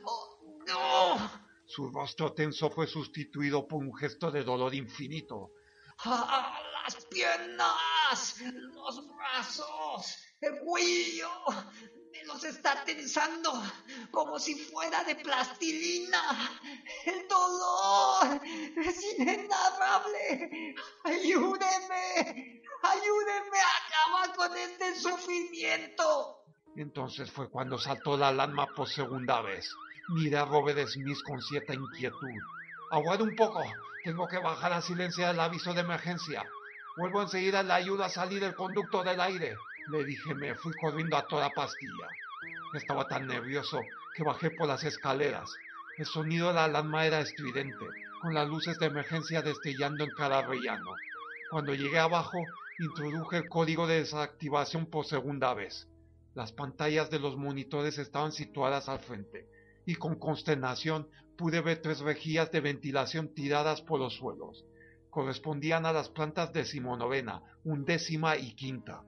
Oh, 0.04 0.60
no. 0.66 1.30
Su 1.66 1.90
rostro 1.90 2.32
tenso 2.32 2.70
fue 2.70 2.86
sustituido 2.86 3.66
por 3.66 3.82
un 3.82 3.94
gesto 3.94 4.30
de 4.30 4.44
dolor 4.44 4.74
infinito. 4.74 5.52
Ah, 6.04 6.58
las 6.84 7.04
piernas, 7.06 8.40
los 8.40 9.08
brazos, 9.08 10.18
el 10.40 10.58
cuello. 10.60 11.28
Me 12.14 12.22
los 12.26 12.44
está 12.44 12.84
tensando 12.84 13.50
como 14.12 14.38
si 14.38 14.54
fuera 14.54 15.02
de 15.02 15.16
plastilina. 15.16 16.22
El 17.04 17.26
dolor 17.26 18.40
es 18.44 19.18
inenarrable. 19.18 20.76
Ayúdeme, 21.02 22.62
ayúdeme 22.82 23.58
a 23.58 23.74
acabar 23.82 24.36
con 24.36 24.56
este 24.56 24.94
sufrimiento. 24.94 26.44
Entonces 26.76 27.32
fue 27.32 27.50
cuando 27.50 27.78
saltó 27.78 28.16
la 28.16 28.28
alarma 28.28 28.68
por 28.76 28.88
segunda 28.88 29.42
vez. 29.42 29.68
Miré 30.10 30.36
a 30.36 30.44
Robert 30.44 30.86
Smith 30.86 31.18
con 31.26 31.42
cierta 31.42 31.74
inquietud. 31.74 32.38
Aguarde 32.92 33.24
un 33.24 33.34
poco. 33.34 33.60
Tengo 34.04 34.28
que 34.28 34.38
bajar 34.38 34.72
a 34.72 34.82
silenciar 34.82 35.34
el 35.34 35.40
aviso 35.40 35.74
de 35.74 35.80
emergencia. 35.80 36.44
Vuelvo 36.96 37.22
enseguida 37.22 37.64
la 37.64 37.74
ayuda 37.74 38.06
a 38.06 38.10
salir 38.10 38.38
del 38.38 38.54
conducto 38.54 39.02
del 39.02 39.20
aire. 39.20 39.56
Le 39.88 40.04
dije, 40.04 40.34
me 40.34 40.54
fui 40.54 40.72
corriendo 40.80 41.16
a 41.16 41.26
toda 41.26 41.50
pastilla. 41.50 42.08
Estaba 42.74 43.06
tan 43.06 43.26
nervioso 43.26 43.80
que 44.16 44.22
bajé 44.22 44.50
por 44.50 44.66
las 44.66 44.82
escaleras. 44.82 45.50
El 45.98 46.06
sonido 46.06 46.48
de 46.48 46.54
la 46.54 46.64
alarma 46.64 47.04
era 47.06 47.20
estridente, 47.20 47.84
con 48.22 48.32
las 48.32 48.48
luces 48.48 48.78
de 48.78 48.86
emergencia 48.86 49.42
destellando 49.42 50.04
en 50.04 50.10
cada 50.16 50.42
rellano. 50.42 50.90
Cuando 51.50 51.74
llegué 51.74 51.98
abajo, 51.98 52.38
introduje 52.78 53.36
el 53.36 53.48
código 53.48 53.86
de 53.86 53.96
desactivación 53.96 54.86
por 54.86 55.04
segunda 55.04 55.52
vez. 55.52 55.86
Las 56.34 56.50
pantallas 56.52 57.10
de 57.10 57.20
los 57.20 57.36
monitores 57.36 57.98
estaban 57.98 58.32
situadas 58.32 58.88
al 58.88 59.00
frente, 59.00 59.48
y 59.84 59.96
con 59.96 60.18
consternación 60.18 61.08
pude 61.36 61.60
ver 61.60 61.82
tres 61.82 62.00
rejillas 62.00 62.50
de 62.50 62.60
ventilación 62.60 63.34
tiradas 63.34 63.82
por 63.82 64.00
los 64.00 64.14
suelos. 64.14 64.64
Correspondían 65.10 65.84
a 65.84 65.92
las 65.92 66.08
plantas 66.08 66.52
decimonovena, 66.52 67.42
undécima 67.64 68.36
y 68.36 68.54
quinta. 68.56 69.04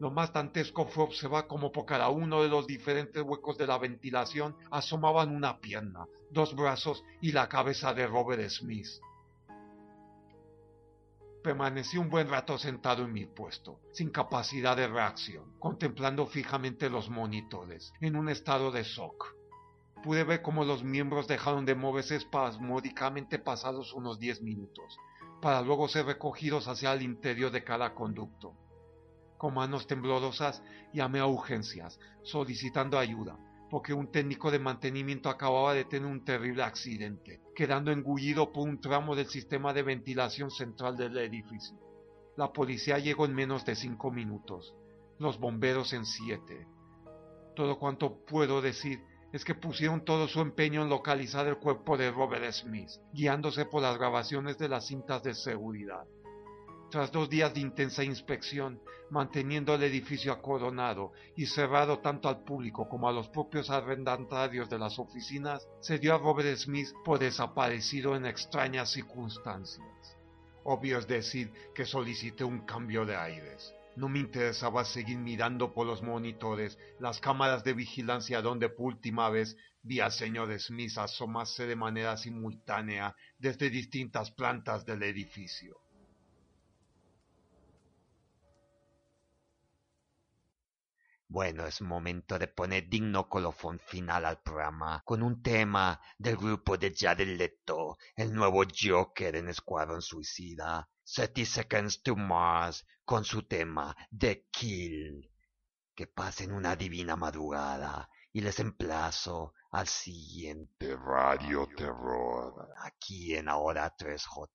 Lo 0.00 0.12
más 0.12 0.32
dantesco 0.32 0.86
fue 0.86 1.04
observar 1.04 1.48
cómo 1.48 1.72
por 1.72 1.84
cada 1.84 2.08
uno 2.08 2.42
de 2.42 2.48
los 2.48 2.66
diferentes 2.66 3.22
huecos 3.22 3.58
de 3.58 3.66
la 3.66 3.78
ventilación 3.78 4.56
asomaban 4.70 5.34
una 5.34 5.58
pierna, 5.58 6.06
dos 6.30 6.54
brazos 6.54 7.02
y 7.20 7.32
la 7.32 7.48
cabeza 7.48 7.92
de 7.94 8.06
Robert 8.06 8.48
Smith. 8.48 8.88
Permanecí 11.42 11.98
un 11.98 12.10
buen 12.10 12.28
rato 12.28 12.58
sentado 12.58 13.04
en 13.04 13.12
mi 13.12 13.26
puesto, 13.26 13.80
sin 13.92 14.10
capacidad 14.10 14.76
de 14.76 14.86
reacción, 14.86 15.58
contemplando 15.58 16.26
fijamente 16.26 16.90
los 16.90 17.08
monitores, 17.08 17.92
en 18.00 18.16
un 18.16 18.28
estado 18.28 18.70
de 18.70 18.84
shock. 18.84 19.34
Pude 20.04 20.22
ver 20.22 20.42
cómo 20.42 20.64
los 20.64 20.84
miembros 20.84 21.26
dejaron 21.26 21.64
de 21.64 21.74
moverse 21.74 22.16
espasmódicamente 22.16 23.40
pasados 23.40 23.92
unos 23.92 24.20
diez 24.20 24.42
minutos, 24.42 24.96
para 25.40 25.60
luego 25.62 25.88
ser 25.88 26.06
recogidos 26.06 26.68
hacia 26.68 26.92
el 26.92 27.02
interior 27.02 27.50
de 27.50 27.64
cada 27.64 27.94
conducto. 27.94 28.54
Con 29.38 29.54
manos 29.54 29.86
temblorosas 29.86 30.62
llamé 30.92 31.20
a 31.20 31.26
urgencias, 31.26 31.98
solicitando 32.22 32.98
ayuda, 32.98 33.38
porque 33.70 33.94
un 33.94 34.10
técnico 34.10 34.50
de 34.50 34.58
mantenimiento 34.58 35.30
acababa 35.30 35.74
de 35.74 35.84
tener 35.84 36.10
un 36.10 36.24
terrible 36.24 36.64
accidente, 36.64 37.40
quedando 37.54 37.92
engullido 37.92 38.52
por 38.52 38.68
un 38.68 38.80
tramo 38.80 39.14
del 39.14 39.28
sistema 39.28 39.72
de 39.72 39.82
ventilación 39.82 40.50
central 40.50 40.96
del 40.96 41.16
edificio. 41.18 41.78
La 42.36 42.52
policía 42.52 42.98
llegó 42.98 43.26
en 43.26 43.34
menos 43.34 43.64
de 43.64 43.76
cinco 43.76 44.10
minutos, 44.10 44.74
los 45.18 45.38
bomberos 45.38 45.92
en 45.92 46.04
siete. 46.04 46.66
Todo 47.54 47.78
cuanto 47.78 48.24
puedo 48.24 48.60
decir 48.60 49.00
es 49.32 49.44
que 49.44 49.54
pusieron 49.54 50.04
todo 50.04 50.26
su 50.26 50.40
empeño 50.40 50.82
en 50.82 50.88
localizar 50.88 51.46
el 51.46 51.58
cuerpo 51.58 51.96
de 51.96 52.10
Robert 52.10 52.50
Smith, 52.52 52.90
guiándose 53.12 53.66
por 53.66 53.82
las 53.82 53.98
grabaciones 53.98 54.58
de 54.58 54.68
las 54.68 54.86
cintas 54.86 55.22
de 55.22 55.34
seguridad. 55.34 56.06
Tras 56.90 57.12
dos 57.12 57.28
días 57.28 57.52
de 57.52 57.60
intensa 57.60 58.02
inspección, 58.02 58.80
manteniendo 59.10 59.74
el 59.74 59.82
edificio 59.82 60.32
acordonado 60.32 61.12
y 61.36 61.44
cerrado 61.44 61.98
tanto 61.98 62.30
al 62.30 62.44
público 62.44 62.88
como 62.88 63.06
a 63.06 63.12
los 63.12 63.28
propios 63.28 63.68
arrendatarios 63.68 64.70
de 64.70 64.78
las 64.78 64.98
oficinas, 64.98 65.68
se 65.82 65.98
dio 65.98 66.14
a 66.14 66.18
Robert 66.18 66.56
Smith 66.56 66.88
por 67.04 67.18
desaparecido 67.18 68.16
en 68.16 68.24
extrañas 68.24 68.90
circunstancias. 68.90 70.16
Obvio 70.64 70.98
es 70.98 71.06
decir 71.06 71.52
que 71.74 71.84
solicité 71.84 72.44
un 72.44 72.60
cambio 72.60 73.04
de 73.04 73.16
aires. 73.16 73.74
No 73.96 74.08
me 74.08 74.20
interesaba 74.20 74.82
seguir 74.86 75.18
mirando 75.18 75.74
por 75.74 75.86
los 75.86 76.02
monitores 76.02 76.78
las 77.00 77.20
cámaras 77.20 77.64
de 77.64 77.74
vigilancia 77.74 78.40
donde 78.40 78.70
por 78.70 78.86
última 78.86 79.28
vez 79.28 79.58
vi 79.82 80.00
al 80.00 80.12
señor 80.12 80.58
Smith 80.58 80.96
asomarse 80.96 81.66
de 81.66 81.76
manera 81.76 82.16
simultánea 82.16 83.14
desde 83.38 83.68
distintas 83.68 84.30
plantas 84.30 84.86
del 84.86 85.02
edificio. 85.02 85.76
Bueno, 91.30 91.66
es 91.66 91.82
momento 91.82 92.38
de 92.38 92.48
poner 92.48 92.88
digno 92.88 93.28
colofón 93.28 93.78
final 93.78 94.24
al 94.24 94.40
programa 94.40 95.02
con 95.04 95.22
un 95.22 95.42
tema 95.42 96.00
del 96.16 96.38
grupo 96.38 96.78
de 96.78 96.94
Jared 96.96 97.36
Leto, 97.36 97.98
el 98.16 98.32
nuevo 98.32 98.64
Joker 98.64 99.36
en 99.36 99.48
Escuadrón 99.50 100.00
Suicida, 100.00 100.88
30 101.04 101.44
Seconds 101.44 102.02
to 102.02 102.16
Mars, 102.16 102.86
con 103.04 103.24
su 103.24 103.42
tema 103.42 103.94
The 104.10 104.46
Kill. 104.50 105.30
Que 105.94 106.06
pasen 106.06 106.50
una 106.50 106.74
divina 106.76 107.14
madrugada 107.14 108.08
y 108.32 108.40
les 108.40 108.58
emplazo 108.60 109.52
al 109.72 109.86
siguiente 109.86 110.96
Radio 110.96 111.68
Terror. 111.76 112.70
aquí 112.84 113.34
en 113.34 113.50
Ahora 113.50 113.94
3J. 113.94 114.48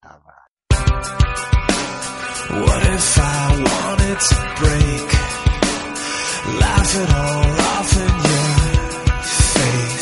What 2.50 2.82
if 2.82 3.18
I 3.18 3.64
wanted 3.64 4.18
to 4.18 4.36
break? 4.58 5.63
Laugh 6.46 6.94
it 7.00 7.10
all 7.10 7.60
off 7.72 7.96
in 7.96 8.14
your 8.28 9.22
face. 9.22 9.93